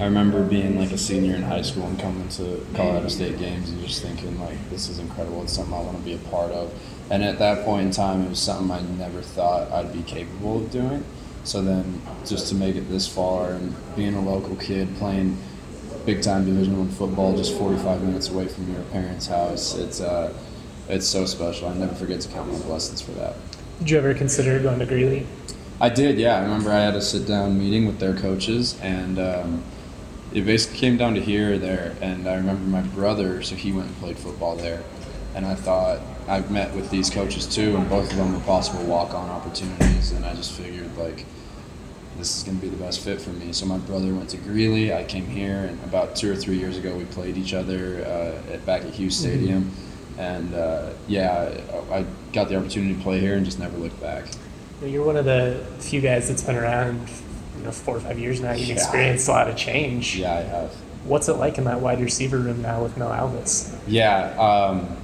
I 0.00 0.04
remember 0.04 0.44
being 0.44 0.78
like 0.78 0.90
a 0.90 0.98
senior 0.98 1.36
in 1.36 1.42
high 1.42 1.62
school 1.62 1.86
and 1.86 1.98
coming 1.98 2.28
to 2.30 2.66
Colorado 2.74 3.08
State 3.08 3.38
games 3.38 3.70
and 3.70 3.80
just 3.84 4.02
thinking 4.02 4.38
like 4.40 4.58
this 4.70 4.88
is 4.88 4.98
incredible. 4.98 5.42
It's 5.42 5.52
something 5.52 5.74
I 5.74 5.80
want 5.80 5.96
to 5.98 6.04
be 6.04 6.14
a 6.14 6.18
part 6.30 6.50
of. 6.50 6.72
And 7.10 7.22
at 7.22 7.38
that 7.38 7.64
point 7.64 7.86
in 7.86 7.90
time, 7.90 8.22
it 8.22 8.30
was 8.30 8.40
something 8.40 8.70
I 8.70 8.80
never 8.98 9.20
thought 9.20 9.70
I'd 9.70 9.92
be 9.92 10.02
capable 10.02 10.58
of 10.58 10.70
doing. 10.70 11.04
So 11.44 11.60
then, 11.60 12.00
just 12.24 12.48
to 12.48 12.54
make 12.54 12.74
it 12.74 12.88
this 12.88 13.06
far 13.06 13.50
and 13.50 13.74
being 13.94 14.14
a 14.14 14.20
local 14.20 14.56
kid 14.56 14.94
playing 14.96 15.36
big 16.06 16.22
time 16.22 16.44
Division 16.44 16.78
One 16.78 16.88
football, 16.88 17.36
just 17.36 17.56
45 17.56 18.02
minutes 18.02 18.28
away 18.28 18.48
from 18.48 18.72
your 18.72 18.82
parents' 18.84 19.26
house, 19.26 19.74
it's 19.76 20.00
uh, 20.00 20.32
it's 20.88 21.06
so 21.06 21.24
special. 21.24 21.68
I 21.68 21.74
never 21.74 21.94
forget 21.94 22.20
to 22.22 22.28
count 22.28 22.52
my 22.52 22.58
blessings 22.60 23.00
for 23.00 23.12
that. 23.12 23.36
Did 23.78 23.90
you 23.90 23.98
ever 23.98 24.14
consider 24.14 24.58
going 24.60 24.78
to 24.78 24.86
Greeley? 24.86 25.26
I 25.80 25.88
did, 25.88 26.18
yeah. 26.18 26.36
I 26.36 26.42
remember 26.42 26.70
I 26.70 26.80
had 26.80 26.94
a 26.94 27.00
sit 27.00 27.26
down 27.26 27.58
meeting 27.58 27.86
with 27.86 27.98
their 27.98 28.14
coaches, 28.14 28.78
and 28.80 29.18
um, 29.18 29.62
it 30.32 30.42
basically 30.46 30.78
came 30.78 30.96
down 30.96 31.14
to 31.14 31.20
here 31.20 31.54
or 31.54 31.58
there. 31.58 31.96
And 32.00 32.28
I 32.28 32.36
remember 32.36 32.62
my 32.62 32.82
brother, 32.82 33.42
so 33.42 33.56
he 33.56 33.72
went 33.72 33.88
and 33.88 33.96
played 33.96 34.16
football 34.16 34.56
there. 34.56 34.82
And 35.34 35.44
I 35.44 35.54
thought, 35.56 36.00
I 36.28 36.40
met 36.40 36.74
with 36.74 36.90
these 36.90 37.10
coaches 37.10 37.46
too, 37.46 37.76
and 37.76 37.88
both 37.88 38.10
of 38.10 38.16
them 38.16 38.32
were 38.32 38.40
possible 38.40 38.84
walk 38.84 39.14
on 39.14 39.28
opportunities. 39.28 40.12
And 40.12 40.24
I 40.24 40.34
just 40.34 40.52
figured, 40.52 40.96
like, 40.96 41.26
this 42.18 42.38
is 42.38 42.44
going 42.44 42.60
to 42.60 42.62
be 42.62 42.68
the 42.68 42.76
best 42.76 43.00
fit 43.00 43.20
for 43.20 43.30
me. 43.30 43.52
So 43.52 43.66
my 43.66 43.78
brother 43.78 44.14
went 44.14 44.30
to 44.30 44.36
Greeley. 44.36 44.94
I 44.94 45.02
came 45.02 45.26
here, 45.26 45.64
and 45.64 45.82
about 45.82 46.14
two 46.14 46.30
or 46.30 46.36
three 46.36 46.56
years 46.56 46.78
ago, 46.78 46.94
we 46.94 47.04
played 47.06 47.36
each 47.36 47.52
other 47.52 48.04
uh, 48.06 48.52
at, 48.52 48.64
back 48.64 48.82
at 48.82 48.90
Hughes 48.90 49.16
Stadium. 49.16 49.64
Mm-hmm 49.64 49.90
and 50.18 50.54
uh, 50.54 50.90
yeah, 51.08 51.60
I, 51.90 52.04
got 52.32 52.48
the 52.48 52.56
opportunity 52.56 52.94
to 52.94 53.00
play 53.00 53.20
here 53.20 53.36
and 53.36 53.44
just 53.44 53.58
never 53.58 53.76
looked 53.76 54.00
back. 54.00 54.26
You're 54.82 55.04
one 55.04 55.16
of 55.16 55.24
the 55.24 55.64
few 55.78 56.00
guys 56.00 56.28
that's 56.28 56.42
been 56.42 56.56
around, 56.56 57.08
you 57.56 57.64
know, 57.64 57.70
four 57.70 57.96
or 57.96 58.00
five 58.00 58.18
years 58.18 58.40
now. 58.40 58.52
You've 58.52 58.68
yeah. 58.68 58.74
experienced 58.74 59.28
a 59.28 59.32
lot 59.32 59.48
of 59.48 59.56
change. 59.56 60.16
Yeah, 60.16 60.34
I 60.34 60.40
have. 60.40 60.74
What's 61.04 61.28
it 61.28 61.34
like 61.34 61.58
in 61.58 61.64
that 61.64 61.80
wide 61.80 62.00
receiver 62.00 62.38
room 62.38 62.62
now 62.62 62.82
with 62.82 62.96
Mel 62.96 63.10
Alvis? 63.10 63.76
Yeah, 63.86 64.34
um, 64.38 64.96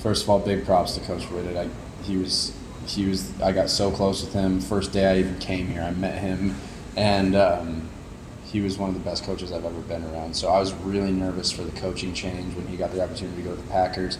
first 0.00 0.24
of 0.24 0.30
all, 0.30 0.38
big 0.38 0.64
props 0.64 0.94
to 0.96 1.00
Coach 1.00 1.24
Whitted. 1.24 1.56
I, 1.56 1.68
he 2.02 2.16
was 2.16 2.52
he 2.86 3.06
was 3.06 3.40
I 3.40 3.52
got 3.52 3.70
so 3.70 3.90
close 3.90 4.24
with 4.24 4.32
him. 4.32 4.60
First 4.60 4.92
day 4.92 5.06
I 5.06 5.18
even 5.18 5.38
came 5.38 5.66
here, 5.68 5.82
I 5.82 5.92
met 5.92 6.18
him, 6.18 6.56
and 6.96 7.36
um, 7.36 7.88
he 8.44 8.60
was 8.60 8.76
one 8.76 8.90
of 8.90 8.94
the 8.94 9.00
best 9.00 9.24
coaches 9.24 9.52
I've 9.52 9.64
ever 9.64 9.80
been 9.80 10.04
around. 10.04 10.34
So 10.34 10.48
I 10.48 10.58
was 10.58 10.74
really 10.74 11.12
nervous 11.12 11.50
for 11.50 11.62
the 11.62 11.80
coaching 11.80 12.12
change 12.12 12.54
when 12.54 12.66
he 12.66 12.76
got 12.76 12.92
the 12.92 13.02
opportunity 13.02 13.42
to 13.42 13.48
go 13.48 13.54
to 13.54 13.60
the 13.60 13.68
Packers. 13.68 14.18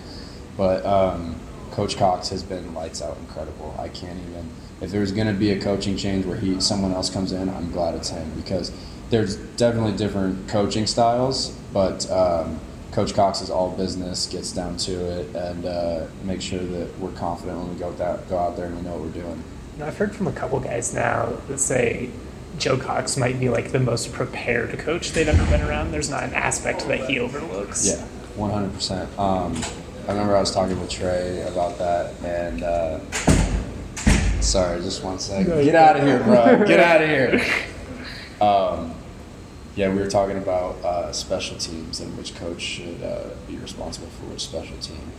But 0.56 0.84
um, 0.84 1.36
Coach 1.70 1.96
Cox 1.96 2.28
has 2.28 2.42
been 2.42 2.74
lights 2.74 3.02
out 3.02 3.16
incredible. 3.18 3.74
I 3.78 3.88
can't 3.88 4.18
even. 4.28 4.48
If 4.80 4.90
there's 4.90 5.12
going 5.12 5.28
to 5.28 5.32
be 5.32 5.50
a 5.50 5.60
coaching 5.60 5.96
change 5.96 6.26
where 6.26 6.36
he 6.36 6.60
someone 6.60 6.92
else 6.92 7.08
comes 7.08 7.32
in, 7.32 7.48
I'm 7.48 7.70
glad 7.70 7.94
it's 7.94 8.10
him 8.10 8.30
because 8.36 8.72
there's 9.10 9.36
definitely 9.36 9.96
different 9.96 10.48
coaching 10.48 10.86
styles, 10.86 11.50
but 11.72 12.10
um, 12.10 12.58
Coach 12.92 13.14
Cox 13.14 13.40
is 13.40 13.50
all 13.50 13.70
business, 13.70 14.26
gets 14.26 14.52
down 14.52 14.76
to 14.78 14.92
it, 14.92 15.36
and 15.36 15.64
uh, 15.64 16.06
make 16.24 16.40
sure 16.40 16.58
that 16.58 16.98
we're 16.98 17.12
confident 17.12 17.58
when 17.58 17.74
we 17.74 17.78
go 17.78 17.88
out, 18.02 18.28
go 18.28 18.38
out 18.38 18.56
there 18.56 18.66
and 18.66 18.76
we 18.76 18.82
know 18.82 18.92
what 18.92 19.00
we're 19.00 19.22
doing. 19.22 19.42
I've 19.82 19.96
heard 19.96 20.14
from 20.14 20.28
a 20.28 20.32
couple 20.32 20.60
guys 20.60 20.94
now 20.94 21.26
that 21.48 21.58
say 21.58 22.10
Joe 22.58 22.76
Cox 22.76 23.16
might 23.16 23.40
be 23.40 23.48
like 23.48 23.72
the 23.72 23.80
most 23.80 24.12
prepared 24.12 24.78
coach 24.78 25.12
they've 25.12 25.28
ever 25.28 25.44
been 25.50 25.62
around. 25.62 25.92
There's 25.92 26.10
not 26.10 26.22
an 26.22 26.34
aspect 26.34 26.86
that 26.88 27.08
he 27.08 27.18
overlooks. 27.18 27.86
Yeah, 27.86 28.06
100%. 28.36 29.18
Um, 29.18 29.56
I 30.08 30.12
remember 30.12 30.36
I 30.36 30.40
was 30.40 30.50
talking 30.50 30.80
with 30.80 30.90
Trey 30.90 31.42
about 31.42 31.78
that, 31.78 32.14
and 32.24 32.62
uh, 32.62 32.98
sorry, 34.40 34.80
just 34.80 35.04
one 35.04 35.18
second. 35.20 35.62
Get 35.64 35.74
out 35.76 35.96
of 35.96 36.02
here, 36.02 36.18
bro. 36.24 36.64
Get 36.66 36.80
out 36.80 37.02
of 37.02 37.08
here. 37.08 37.44
Um, 38.40 38.92
yeah, 39.76 39.88
we 39.88 40.00
were 40.00 40.10
talking 40.10 40.36
about 40.36 40.74
uh, 40.84 41.12
special 41.12 41.56
teams 41.58 42.00
and 42.00 42.18
which 42.18 42.34
coach 42.34 42.60
should 42.60 43.00
uh, 43.00 43.28
be 43.46 43.56
responsible 43.56 44.08
for 44.08 44.24
which 44.26 44.42
special 44.42 44.76
team. 44.78 45.12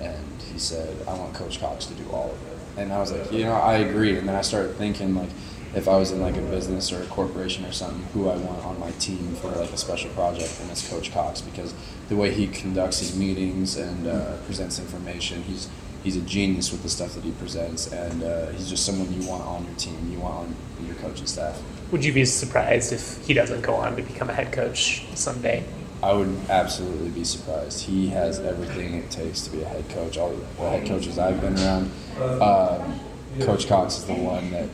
And 0.00 0.40
he 0.50 0.58
said, 0.58 0.96
I 1.06 1.12
want 1.12 1.34
Coach 1.34 1.60
Cox 1.60 1.84
to 1.86 1.94
do 1.94 2.08
all 2.10 2.30
of 2.30 2.42
it. 2.46 2.58
And 2.80 2.90
I 2.90 2.98
was 2.98 3.12
like, 3.12 3.30
you 3.30 3.44
know, 3.44 3.52
I 3.52 3.74
agree. 3.74 4.16
And 4.16 4.26
then 4.26 4.34
I 4.34 4.40
started 4.40 4.76
thinking, 4.76 5.14
like, 5.14 5.28
if 5.74 5.88
I 5.88 5.96
was 5.96 6.10
in 6.10 6.20
like 6.20 6.36
a 6.36 6.42
business 6.42 6.92
or 6.92 7.02
a 7.02 7.06
corporation 7.06 7.64
or 7.64 7.72
something, 7.72 8.02
who 8.12 8.28
I 8.28 8.36
want 8.36 8.64
on 8.64 8.78
my 8.80 8.90
team 8.92 9.34
for 9.36 9.48
like 9.48 9.70
a 9.70 9.76
special 9.76 10.10
project, 10.10 10.58
and 10.60 10.70
it's 10.70 10.88
Coach 10.88 11.12
Cox 11.12 11.40
because 11.40 11.74
the 12.08 12.16
way 12.16 12.32
he 12.32 12.48
conducts 12.48 12.98
his 12.98 13.16
meetings 13.16 13.76
and 13.76 14.06
uh, 14.06 14.36
presents 14.46 14.78
information, 14.78 15.42
he's 15.42 15.68
he's 16.02 16.16
a 16.16 16.22
genius 16.22 16.72
with 16.72 16.82
the 16.82 16.88
stuff 16.88 17.14
that 17.14 17.24
he 17.24 17.30
presents, 17.32 17.92
and 17.92 18.22
uh, 18.22 18.48
he's 18.50 18.68
just 18.68 18.84
someone 18.84 19.12
you 19.12 19.28
want 19.28 19.44
on 19.44 19.64
your 19.64 19.74
team, 19.74 20.10
you 20.10 20.18
want 20.18 20.48
on 20.78 20.86
your 20.86 20.96
coaching 20.96 21.26
staff. 21.26 21.62
Would 21.92 22.04
you 22.04 22.12
be 22.12 22.24
surprised 22.24 22.92
if 22.92 23.24
he 23.26 23.34
doesn't 23.34 23.62
go 23.62 23.74
on 23.74 23.96
to 23.96 24.02
become 24.02 24.30
a 24.30 24.34
head 24.34 24.52
coach 24.52 25.04
someday? 25.14 25.64
I 26.02 26.14
would 26.14 26.34
absolutely 26.48 27.10
be 27.10 27.24
surprised. 27.24 27.82
He 27.82 28.08
has 28.08 28.40
everything 28.40 28.94
it 28.94 29.10
takes 29.10 29.42
to 29.42 29.50
be 29.50 29.62
a 29.62 29.68
head 29.68 29.86
coach. 29.90 30.16
All 30.16 30.30
the 30.30 30.70
head 30.70 30.86
coaches 30.86 31.18
I've 31.18 31.40
been 31.40 31.58
around, 31.58 31.90
uh, 32.18 32.96
Coach 33.40 33.68
Cox 33.68 33.98
is 33.98 34.04
the 34.06 34.14
one 34.14 34.50
that 34.50 34.68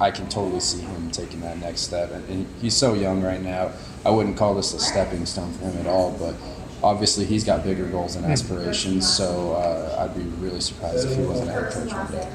I 0.00 0.10
can 0.10 0.28
totally 0.28 0.60
see 0.60 0.80
him 0.80 1.10
taking 1.10 1.40
that 1.40 1.58
next 1.58 1.82
step. 1.82 2.12
And, 2.12 2.28
and 2.28 2.46
he's 2.60 2.76
so 2.76 2.94
young 2.94 3.22
right 3.22 3.42
now. 3.42 3.72
I 4.04 4.10
wouldn't 4.10 4.36
call 4.36 4.54
this 4.54 4.74
a 4.74 4.78
stepping 4.78 5.24
stone 5.26 5.52
for 5.52 5.64
him 5.64 5.78
at 5.78 5.86
all, 5.86 6.12
but 6.18 6.34
obviously 6.82 7.24
he's 7.24 7.44
got 7.44 7.64
bigger 7.64 7.86
goals 7.86 8.16
and 8.16 8.26
aspirations. 8.26 9.10
So 9.10 9.52
uh, 9.52 10.02
I'd 10.02 10.14
be 10.14 10.22
really 10.44 10.60
surprised 10.60 11.08
if 11.08 11.16
he 11.16 11.24
wasn't 11.24 11.50
a 11.50 11.52
head 11.52 11.72
coach 11.72 11.92
one 11.92 12.12
day. 12.12 12.30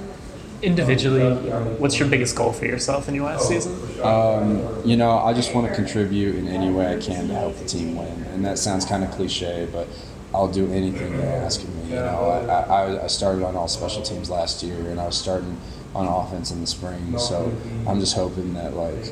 Individually, 0.61 1.29
what's 1.77 1.99
your 1.99 2.09
biggest 2.09 2.35
goal 2.35 2.51
for 2.51 2.65
yourself 2.65 3.07
in 3.07 3.15
your 3.15 3.25
last 3.25 3.47
season? 3.47 3.73
Um, 4.03 4.81
you 4.83 4.97
know, 4.97 5.19
I 5.19 5.33
just 5.33 5.55
want 5.55 5.67
to 5.67 5.73
contribute 5.73 6.35
in 6.35 6.49
any 6.49 6.69
way 6.69 6.93
I 6.93 6.99
can 6.99 7.29
to 7.29 7.33
help 7.33 7.55
the 7.57 7.65
team 7.65 7.95
win, 7.95 8.25
and 8.33 8.43
that 8.43 8.57
sounds 8.59 8.83
kind 8.83 9.05
of 9.05 9.11
cliche, 9.11 9.69
but 9.71 9.87
I'll 10.33 10.51
do 10.51 10.69
anything 10.73 11.15
they 11.17 11.23
ask 11.23 11.63
of 11.63 11.73
me. 11.75 11.91
You 11.91 11.95
know, 11.95 12.45
I, 12.49 12.59
I, 12.59 13.03
I 13.05 13.07
started 13.07 13.43
on 13.45 13.55
all 13.55 13.69
special 13.69 14.01
teams 14.01 14.29
last 14.29 14.61
year, 14.61 14.75
and 14.89 14.99
I 14.99 15.05
was 15.05 15.17
starting 15.17 15.57
on 15.95 16.05
offense 16.07 16.51
in 16.51 16.61
the 16.61 16.67
spring. 16.67 17.17
So 17.17 17.51
I'm 17.87 17.99
just 17.99 18.15
hoping 18.15 18.53
that 18.53 18.73
like 18.75 19.05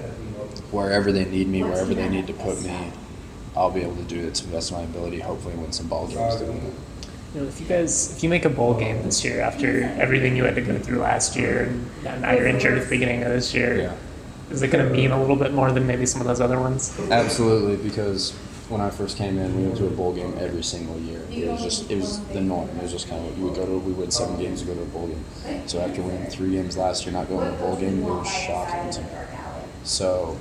wherever 0.71 1.11
they 1.11 1.25
need 1.25 1.47
me, 1.47 1.63
wherever 1.63 1.93
they 1.93 2.07
need 2.09 2.27
to 2.27 2.33
put 2.33 2.61
me, 2.63 2.91
I'll 3.55 3.71
be 3.71 3.81
able 3.81 3.95
to 3.95 4.03
do 4.03 4.19
it 4.27 4.35
to 4.35 4.45
the 4.45 4.51
best 4.51 4.71
of 4.71 4.77
my 4.77 4.83
ability. 4.83 5.19
Hopefully, 5.19 5.55
win 5.55 5.71
some 5.71 5.87
ball 5.87 6.07
games 6.07 6.35
doing 6.37 6.57
it. 6.57 6.73
You 7.33 7.41
know, 7.41 7.47
if 7.47 7.59
you 7.59 7.67
guys, 7.67 8.15
if 8.15 8.23
you 8.23 8.29
make 8.29 8.45
a 8.45 8.49
bowl 8.49 8.73
game 8.73 9.01
this 9.03 9.23
year 9.23 9.41
after 9.41 9.83
everything 9.99 10.35
you 10.37 10.43
had 10.43 10.55
to 10.55 10.61
go 10.61 10.77
through 10.79 10.99
last 10.99 11.35
year, 11.35 11.63
and 12.05 12.21
now 12.21 12.31
you're 12.31 12.47
injured 12.47 12.77
at 12.77 12.83
the 12.85 12.89
beginning 12.89 13.23
of 13.23 13.29
this 13.29 13.53
year, 13.53 13.75
Yeah. 13.77 13.93
is 14.51 14.61
it 14.61 14.69
going 14.69 14.87
to 14.87 14.91
mean 14.93 15.11
a 15.11 15.19
little 15.19 15.35
bit 15.35 15.53
more 15.53 15.71
than 15.71 15.85
maybe 15.87 16.05
some 16.05 16.21
of 16.21 16.27
those 16.27 16.39
other 16.39 16.59
ones? 16.59 16.97
Absolutely, 17.11 17.75
because 17.77 18.33
when 18.69 18.81
I 18.81 18.89
first 18.89 19.17
came 19.17 19.37
in, 19.37 19.55
we 19.55 19.63
went 19.63 19.77
to 19.77 19.87
a 19.87 19.89
bowl 19.89 20.13
game 20.13 20.33
every 20.39 20.63
single 20.63 20.97
year. 20.99 21.21
It 21.31 21.49
was 21.49 21.63
just 21.63 21.89
it 21.89 21.95
was 21.95 22.19
the 22.27 22.41
norm. 22.41 22.69
It 22.69 22.83
was 22.83 22.91
just 22.91 23.09
kind 23.09 23.25
of 23.25 23.37
you 23.37 23.45
would 23.45 23.55
go 23.55 23.65
to 23.65 23.77
we 23.79 23.93
win 23.93 24.11
seven 24.11 24.37
games, 24.37 24.63
we 24.63 24.73
go 24.73 24.75
to 24.75 24.81
a 24.81 24.85
bowl 24.85 25.07
game. 25.07 25.67
So 25.67 25.79
after 25.79 26.01
winning 26.01 26.29
three 26.29 26.51
games 26.51 26.77
last 26.77 27.05
year, 27.05 27.13
not 27.13 27.29
going 27.29 27.47
to 27.47 27.55
a 27.55 27.57
bowl 27.57 27.75
game, 27.77 28.03
it 28.03 28.05
was 28.05 28.27
shocking 28.29 28.91
to 28.91 29.01
me. 29.01 29.07
So 29.83 30.37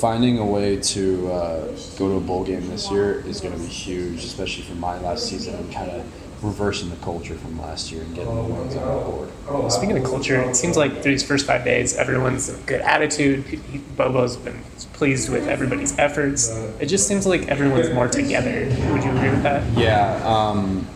finding 0.00 0.38
a 0.38 0.46
way 0.46 0.76
to 0.76 1.32
uh, 1.32 1.60
go 1.98 2.08
to 2.08 2.16
a 2.16 2.20
bowl 2.20 2.44
game 2.44 2.66
this 2.68 2.90
year 2.90 3.20
is 3.26 3.40
going 3.40 3.54
to 3.54 3.60
be 3.60 3.66
huge, 3.66 4.24
especially 4.24 4.64
for 4.64 4.74
my 4.74 4.98
last 5.00 5.26
season 5.26 5.54
and 5.54 5.72
kind 5.72 5.90
of 5.90 6.06
reversing 6.48 6.90
the 6.90 6.96
culture 6.96 7.34
from 7.34 7.58
last 7.60 7.90
year 7.90 8.02
and 8.02 8.14
getting 8.14 8.34
the 8.34 8.42
wins 8.54 8.76
on 8.76 9.04
board. 9.04 9.72
Speaking 9.72 9.96
of 9.96 10.04
culture, 10.04 10.40
it 10.42 10.54
seems 10.54 10.76
like 10.76 10.92
through 11.02 11.12
these 11.12 11.22
first 11.26 11.46
five 11.46 11.64
days, 11.64 11.96
everyone's 11.96 12.48
in 12.48 12.56
a 12.56 12.58
good 12.66 12.80
attitude. 12.82 13.44
He- 13.44 13.56
he- 13.72 13.78
Bobo's 13.96 14.36
been 14.36 14.60
pleased 14.92 15.30
with 15.30 15.48
everybody's 15.48 15.98
efforts. 15.98 16.50
It 16.80 16.86
just 16.86 17.08
seems 17.08 17.26
like 17.26 17.48
everyone's 17.48 17.90
more 17.92 18.08
together. 18.08 18.66
Would 18.92 19.04
you 19.04 19.10
agree 19.10 19.30
with 19.30 19.42
that? 19.42 19.62
Yeah, 19.76 20.20
um, 20.24 20.86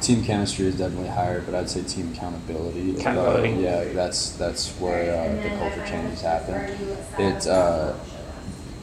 team 0.00 0.22
chemistry 0.22 0.66
is 0.66 0.76
definitely 0.76 1.08
higher, 1.08 1.40
but 1.40 1.54
I'd 1.54 1.70
say 1.70 1.82
team 1.82 2.12
accountability. 2.14 2.96
Accountability. 2.98 3.54
Uh, 3.54 3.60
yeah, 3.60 3.84
that's 3.94 4.30
that's 4.30 4.70
where 4.78 5.14
uh, 5.16 5.42
the 5.42 5.48
culture 5.56 5.84
changes 5.88 6.20
happen. 6.20 6.54
It 7.18 7.46
uh, 7.46 7.94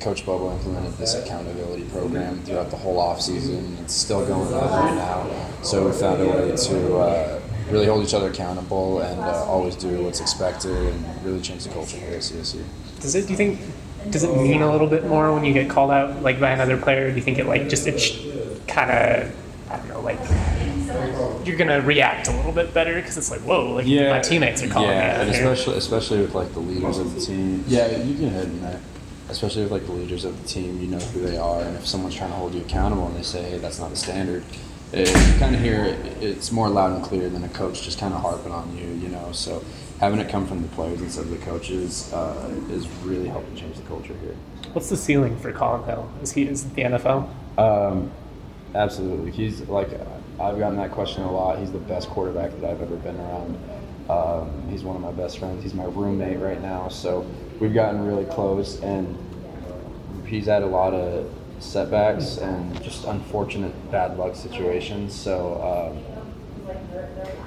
Coach 0.02 0.26
Bobo 0.26 0.52
implemented 0.52 0.94
this 0.94 1.16
accountability 1.16 1.84
program 1.86 2.42
throughout 2.42 2.72
the 2.72 2.78
whole 2.78 3.00
off 3.00 3.22
season. 3.22 3.78
It's 3.82 3.94
still 3.94 4.26
going 4.26 4.54
on 4.54 4.86
right 4.86 4.96
now, 4.96 5.64
so 5.64 5.86
we 5.88 5.94
found 5.94 6.22
a 6.22 6.26
way 6.26 6.56
to. 6.56 6.98
Uh, 6.98 7.38
Really 7.70 7.86
hold 7.86 8.04
each 8.04 8.14
other 8.14 8.28
accountable 8.28 9.00
and 9.00 9.18
uh, 9.22 9.46
always 9.46 9.78
do 9.78 10.04
what's 10.04 10.20
expected, 10.20 10.76
and 10.76 11.26
really 11.26 11.40
change 11.40 11.64
the 11.64 11.70
culture 11.70 11.96
here 11.96 12.16
at 12.16 12.20
CSU. 12.20 12.62
Does 13.00 13.16
it? 13.16 13.28
Do 13.28 13.30
you 13.32 13.38
think? 13.38 13.62
Does 14.10 14.24
it 14.24 14.36
mean 14.36 14.62
a 14.62 14.70
little 14.70 14.88
bit 14.88 15.06
more 15.06 15.34
when 15.34 15.46
you 15.46 15.54
get 15.54 15.70
called 15.70 15.90
out 15.90 16.22
like 16.22 16.38
by 16.38 16.50
another 16.50 16.76
player? 16.76 17.10
Do 17.10 17.16
you 17.16 17.22
think 17.22 17.40
it 17.40 17.46
like 17.46 17.70
just 17.70 17.88
it 17.88 18.68
kind 18.68 18.92
of 18.92 19.34
I 19.70 19.78
don't 19.78 19.88
know 19.88 20.02
like 20.02 20.20
you're 21.48 21.56
gonna 21.56 21.80
react 21.80 22.28
a 22.28 22.36
little 22.36 22.52
bit 22.52 22.74
better 22.74 22.96
because 22.96 23.18
it's 23.18 23.32
like 23.32 23.40
whoa 23.42 23.76
like 23.76 23.86
my 23.86 24.20
teammates 24.20 24.62
are 24.64 24.68
calling 24.68 24.90
yeah, 24.90 25.00
me 25.00 25.10
out 25.14 25.22
and 25.22 25.30
here. 25.32 25.50
especially 25.52 25.78
especially 25.78 26.20
with 26.20 26.36
like 26.36 26.52
the 26.54 26.60
leaders 26.60 26.98
of 26.98 27.16
the 27.16 27.22
team. 27.22 27.64
Yeah, 27.68 27.96
you 28.04 28.16
can 28.16 28.32
hit 28.32 28.44
in 28.44 28.62
there. 28.62 28.82
Especially 29.32 29.63
with 29.63 29.72
like 29.72 29.86
the 29.86 29.94
leaders 29.94 30.26
of 30.26 30.39
the 30.41 30.48
team, 30.48 30.80
you 30.80 30.88
know 30.88 31.00
who 31.00 31.22
they 31.22 31.38
are, 31.38 31.62
and 31.62 31.76
if 31.78 31.88
someone's 31.88 32.15
trying 32.15 32.32
to 32.32 32.36
hold 32.36 32.54
you 32.54 32.62
accountable 32.62 33.08
and 33.08 33.15
they 33.15 33.24
say, 33.24 33.41
"Hey, 33.50 33.58
that's 33.58 33.80
not 33.80 33.89
the 33.89 33.96
standard," 33.96 34.44
it, 34.91 35.08
you 35.08 35.39
kind 35.39 35.56
of 35.56 35.62
hear 35.62 35.86
it, 35.86 36.06
it's 36.22 36.52
more 36.52 36.70
loud 36.70 36.91
and 36.94 37.04
clear 37.04 37.30
than 37.30 37.44
a 37.44 37.50
coach 37.50 37.82
just 37.82 38.00
kind 38.00 38.13
of 38.13 38.22
harping 38.22 38.52
on 38.52 38.78
you, 38.78 38.88
you 38.88 39.08
know. 39.08 39.32
So 39.32 39.63
having 40.00 40.20
it 40.20 40.30
come 40.30 40.46
from 40.46 40.62
the 40.62 40.67
players 40.70 41.02
instead 41.02 41.26
of 41.26 41.32
the 41.32 41.38
coaches 41.38 42.12
uh, 42.13 42.54
is 42.70 42.88
really 43.04 43.28
helping 43.28 43.56
change 43.56 43.78
the 43.78 43.84
culture 43.84 44.15
here. 44.22 44.36
What's 44.74 44.89
the 44.89 44.98
ceiling 44.98 45.38
for 45.38 45.52
Collin 45.52 45.84
Hill? 45.86 46.12
Is 46.22 46.34
he 46.34 46.44
is 46.44 46.70
the 46.72 46.84
NFL? 46.84 47.30
Um, 47.58 48.12
absolutely. 48.76 49.32
He's 49.32 49.62
like 49.62 49.89
I've 50.39 50.58
gotten 50.58 50.78
that 50.78 50.91
question 50.91 51.24
a 51.24 51.32
lot. 51.32 51.60
He's 51.60 51.72
the 51.72 51.78
best 51.78 52.10
quarterback 52.10 52.52
that 52.52 52.70
I've 52.70 52.82
ever 52.82 52.96
been 52.98 53.17
around. 53.17 53.58
Um, 54.10 54.70
he's 54.70 54.84
one 54.84 54.96
of 54.96 55.02
my 55.02 55.12
best 55.12 55.39
friends. 55.39 55.63
He's 55.63 55.74
my 55.74 55.86
roommate 55.86 56.39
right 56.39 56.62
now, 56.62 56.89
so 56.89 57.26
we've 57.62 57.74
gotten 57.74 58.06
really 58.06 58.26
close. 58.26 58.82
And 58.82 59.17
he's 60.26 60.47
had 60.47 60.63
a 60.63 60.67
lot 60.67 60.93
of 60.93 61.32
setbacks 61.60 62.38
and 62.39 62.82
just 62.84 63.06
unfortunate 63.06 63.74
bad 63.91 64.17
luck 64.17 64.36
situations. 64.36 65.13
So 65.13 65.62
um, 65.63 66.00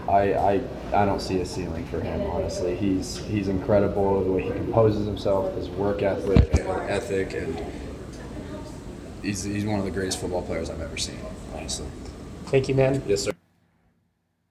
I, 0.08 0.34
I 0.34 0.60
I 0.92 1.04
don't 1.04 1.20
see 1.20 1.40
a 1.40 1.46
ceiling 1.46 1.84
for 1.86 2.00
him. 2.00 2.22
Honestly, 2.30 2.76
he's 2.76 3.18
he's 3.18 3.48
incredible 3.48 4.22
the 4.22 4.30
way 4.30 4.42
he 4.42 4.50
composes 4.50 5.06
himself, 5.06 5.54
his 5.56 5.68
work 5.68 6.02
ethic, 6.02 6.54
ethic, 6.88 7.34
and 7.34 7.60
he's, 9.22 9.42
he's 9.42 9.64
one 9.64 9.78
of 9.78 9.84
the 9.84 9.90
greatest 9.90 10.20
football 10.20 10.42
players 10.42 10.70
I've 10.70 10.80
ever 10.80 10.96
seen, 10.96 11.18
honestly. 11.54 11.86
Thank 12.44 12.68
you, 12.68 12.74
man. 12.74 13.02
Yes, 13.06 13.22
sir. 13.22 13.32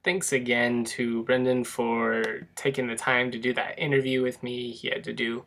Thanks 0.03 0.33
again 0.33 0.83
to 0.85 1.23
Brendan 1.23 1.63
for 1.63 2.47
taking 2.55 2.87
the 2.87 2.95
time 2.95 3.31
to 3.31 3.37
do 3.37 3.53
that 3.53 3.79
interview 3.79 4.21
with 4.21 4.43
me. 4.43 4.71
He 4.71 4.89
had 4.89 5.03
to 5.05 5.13
do 5.13 5.45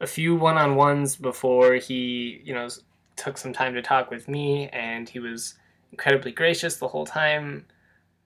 a 0.00 0.06
few 0.06 0.34
one-on-ones 0.34 1.16
before 1.16 1.74
he, 1.74 2.40
you 2.44 2.54
know, 2.54 2.68
took 3.16 3.38
some 3.38 3.52
time 3.52 3.74
to 3.74 3.82
talk 3.82 4.10
with 4.10 4.28
me, 4.28 4.68
and 4.68 5.08
he 5.08 5.18
was 5.18 5.54
incredibly 5.90 6.32
gracious 6.32 6.76
the 6.76 6.88
whole 6.88 7.06
time. 7.06 7.64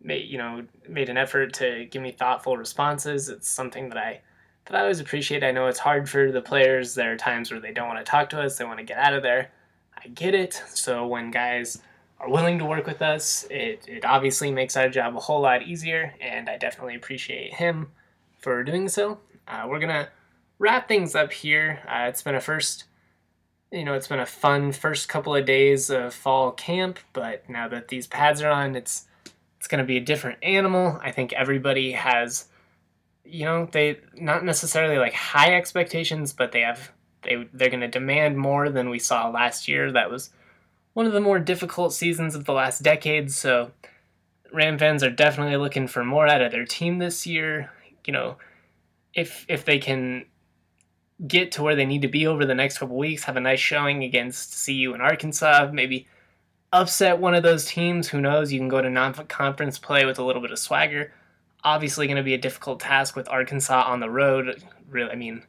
Made, 0.02 0.28
you 0.28 0.38
know, 0.38 0.64
made 0.88 1.08
an 1.08 1.16
effort 1.16 1.52
to 1.54 1.86
give 1.90 2.02
me 2.02 2.10
thoughtful 2.10 2.56
responses. 2.56 3.28
It's 3.28 3.48
something 3.48 3.90
that 3.90 3.98
I 3.98 4.20
that 4.66 4.76
I 4.76 4.80
always 4.80 5.00
appreciate. 5.00 5.44
I 5.44 5.52
know 5.52 5.66
it's 5.66 5.78
hard 5.78 6.08
for 6.08 6.32
the 6.32 6.40
players. 6.40 6.94
There 6.94 7.12
are 7.12 7.16
times 7.16 7.50
where 7.50 7.60
they 7.60 7.72
don't 7.72 7.88
want 7.88 8.04
to 8.04 8.10
talk 8.10 8.30
to 8.30 8.40
us. 8.40 8.56
They 8.56 8.64
want 8.64 8.78
to 8.78 8.84
get 8.84 8.98
out 8.98 9.14
of 9.14 9.22
there. 9.22 9.50
I 10.02 10.08
get 10.08 10.34
it. 10.34 10.54
So 10.68 11.06
when 11.06 11.30
guys 11.30 11.82
are 12.18 12.30
willing 12.30 12.58
to 12.58 12.64
work 12.64 12.86
with 12.86 13.02
us, 13.02 13.46
it, 13.50 13.86
it 13.88 14.04
obviously 14.04 14.50
makes 14.50 14.76
our 14.76 14.88
job 14.88 15.16
a 15.16 15.20
whole 15.20 15.40
lot 15.40 15.62
easier, 15.62 16.14
and 16.20 16.48
I 16.48 16.56
definitely 16.56 16.94
appreciate 16.94 17.54
him 17.54 17.88
for 18.38 18.62
doing 18.64 18.88
so. 18.88 19.18
Uh, 19.48 19.66
we're 19.68 19.80
gonna 19.80 20.08
wrap 20.60 20.86
things 20.86 21.16
up 21.16 21.32
here. 21.32 21.80
Uh, 21.88 22.06
it's 22.06 22.22
been 22.22 22.36
a 22.36 22.40
first, 22.40 22.84
you 23.72 23.84
know, 23.84 23.94
it's 23.94 24.06
been 24.06 24.20
a 24.20 24.26
fun 24.26 24.70
first 24.70 25.08
couple 25.08 25.34
of 25.34 25.46
days 25.46 25.90
of 25.90 26.14
fall 26.14 26.52
camp, 26.52 27.00
but 27.12 27.48
now 27.48 27.66
that 27.66 27.88
these 27.88 28.06
pads 28.06 28.40
are 28.42 28.50
on, 28.50 28.76
it's 28.76 29.08
it's 29.58 29.66
gonna 29.66 29.84
be 29.84 29.96
a 29.96 30.00
different 30.00 30.38
animal. 30.42 31.00
I 31.02 31.10
think 31.10 31.32
everybody 31.32 31.92
has, 31.92 32.46
you 33.24 33.44
know, 33.44 33.68
they 33.72 33.98
not 34.14 34.44
necessarily 34.44 34.98
like 34.98 35.14
high 35.14 35.56
expectations, 35.56 36.32
but 36.32 36.52
they 36.52 36.60
have 36.60 36.92
they 37.22 37.48
they're 37.52 37.70
gonna 37.70 37.88
demand 37.88 38.38
more 38.38 38.68
than 38.68 38.90
we 38.90 38.98
saw 38.98 39.28
last 39.28 39.66
year. 39.66 39.90
That 39.90 40.10
was 40.10 40.30
one 40.92 41.06
of 41.06 41.12
the 41.12 41.20
more 41.20 41.38
difficult 41.38 41.94
seasons 41.94 42.34
of 42.34 42.44
the 42.44 42.52
last 42.52 42.82
decade. 42.82 43.32
So 43.32 43.72
Ram 44.52 44.78
fans 44.78 45.02
are 45.02 45.10
definitely 45.10 45.56
looking 45.56 45.86
for 45.86 46.04
more 46.04 46.26
out 46.26 46.42
of 46.42 46.52
their 46.52 46.66
team 46.66 46.98
this 46.98 47.26
year. 47.26 47.70
You 48.06 48.12
know, 48.12 48.36
if 49.14 49.46
if 49.48 49.64
they 49.64 49.78
can 49.78 50.24
get 51.26 51.52
to 51.52 51.62
where 51.62 51.76
they 51.76 51.84
need 51.84 52.02
to 52.02 52.08
be 52.08 52.26
over 52.26 52.44
the 52.44 52.54
next 52.54 52.78
couple 52.78 52.96
weeks, 52.96 53.24
have 53.24 53.36
a 53.36 53.40
nice 53.40 53.60
showing 53.60 54.04
against 54.04 54.64
CU 54.64 54.92
and 54.92 55.02
Arkansas, 55.02 55.70
maybe 55.72 56.06
upset 56.72 57.18
one 57.18 57.34
of 57.34 57.42
those 57.42 57.66
teams. 57.66 58.08
Who 58.08 58.20
knows? 58.20 58.52
You 58.52 58.58
can 58.58 58.68
go 58.68 58.80
to 58.80 58.90
non-conference 58.90 59.78
play 59.78 60.04
with 60.04 60.18
a 60.18 60.24
little 60.24 60.42
bit 60.42 60.52
of 60.52 60.58
swagger. 60.58 61.12
Obviously, 61.62 62.06
going 62.06 62.16
to 62.16 62.22
be 62.22 62.34
a 62.34 62.38
difficult 62.38 62.80
task 62.80 63.16
with 63.16 63.28
Arkansas 63.28 63.84
on 63.86 64.00
the 64.00 64.08
road. 64.08 64.62
Really, 64.88 65.10
I 65.10 65.14
mean, 65.14 65.42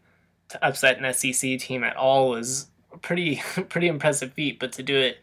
to 0.50 0.66
upset 0.66 1.02
an 1.02 1.14
SEC 1.14 1.60
team 1.60 1.84
at 1.84 1.96
all 1.96 2.30
was 2.30 2.68
a 2.92 2.98
pretty 2.98 3.42
pretty 3.70 3.88
impressive 3.88 4.34
feat. 4.34 4.60
But 4.60 4.74
to 4.74 4.84
do 4.84 4.98
it 4.98 5.20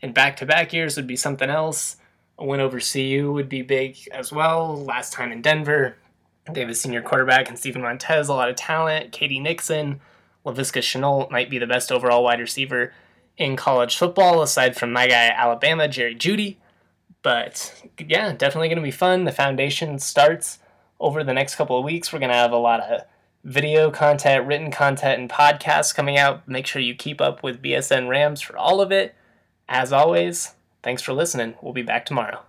in 0.00 0.12
back-to-back 0.12 0.72
years 0.72 0.96
would 0.96 1.06
be 1.06 1.16
something 1.16 1.50
else. 1.50 1.96
A 2.38 2.44
win 2.44 2.60
over 2.60 2.78
CU 2.78 3.32
would 3.32 3.48
be 3.48 3.62
big 3.62 3.96
as 4.12 4.30
well. 4.30 4.76
Last 4.76 5.12
time 5.12 5.32
in 5.32 5.42
Denver, 5.42 5.96
they 6.52 6.60
have 6.60 6.68
a 6.68 6.74
senior 6.74 7.02
quarterback 7.02 7.48
and 7.48 7.58
Steven 7.58 7.82
Montez, 7.82 8.28
a 8.28 8.34
lot 8.34 8.48
of 8.48 8.56
talent. 8.56 9.12
K.D. 9.12 9.40
Nixon, 9.40 10.00
Laviska 10.44 10.80
Shenault 10.80 11.30
might 11.30 11.50
be 11.50 11.58
the 11.58 11.66
best 11.66 11.92
overall 11.92 12.24
wide 12.24 12.40
receiver 12.40 12.92
in 13.36 13.56
college 13.56 13.96
football, 13.96 14.42
aside 14.42 14.76
from 14.76 14.92
my 14.92 15.06
guy 15.06 15.28
Alabama, 15.28 15.88
Jerry 15.88 16.14
Jeudy. 16.14 16.56
But 17.22 17.84
yeah, 17.98 18.32
definitely 18.32 18.68
going 18.68 18.76
to 18.76 18.82
be 18.82 18.90
fun. 18.90 19.24
The 19.24 19.32
foundation 19.32 19.98
starts 19.98 20.58
over 21.00 21.22
the 21.22 21.34
next 21.34 21.56
couple 21.56 21.78
of 21.78 21.84
weeks. 21.84 22.12
We're 22.12 22.18
going 22.18 22.30
to 22.30 22.36
have 22.36 22.52
a 22.52 22.56
lot 22.56 22.80
of 22.80 23.02
video 23.44 23.90
content, 23.90 24.46
written 24.46 24.70
content, 24.70 25.20
and 25.20 25.30
podcasts 25.30 25.94
coming 25.94 26.18
out. 26.18 26.46
Make 26.48 26.66
sure 26.66 26.82
you 26.82 26.94
keep 26.94 27.20
up 27.20 27.42
with 27.42 27.62
BSN 27.62 28.08
Rams 28.08 28.40
for 28.40 28.56
all 28.56 28.80
of 28.80 28.92
it. 28.92 29.14
As 29.68 29.92
always, 29.92 30.54
thanks 30.82 31.02
for 31.02 31.12
listening. 31.12 31.54
We'll 31.60 31.72
be 31.72 31.82
back 31.82 32.06
tomorrow. 32.06 32.47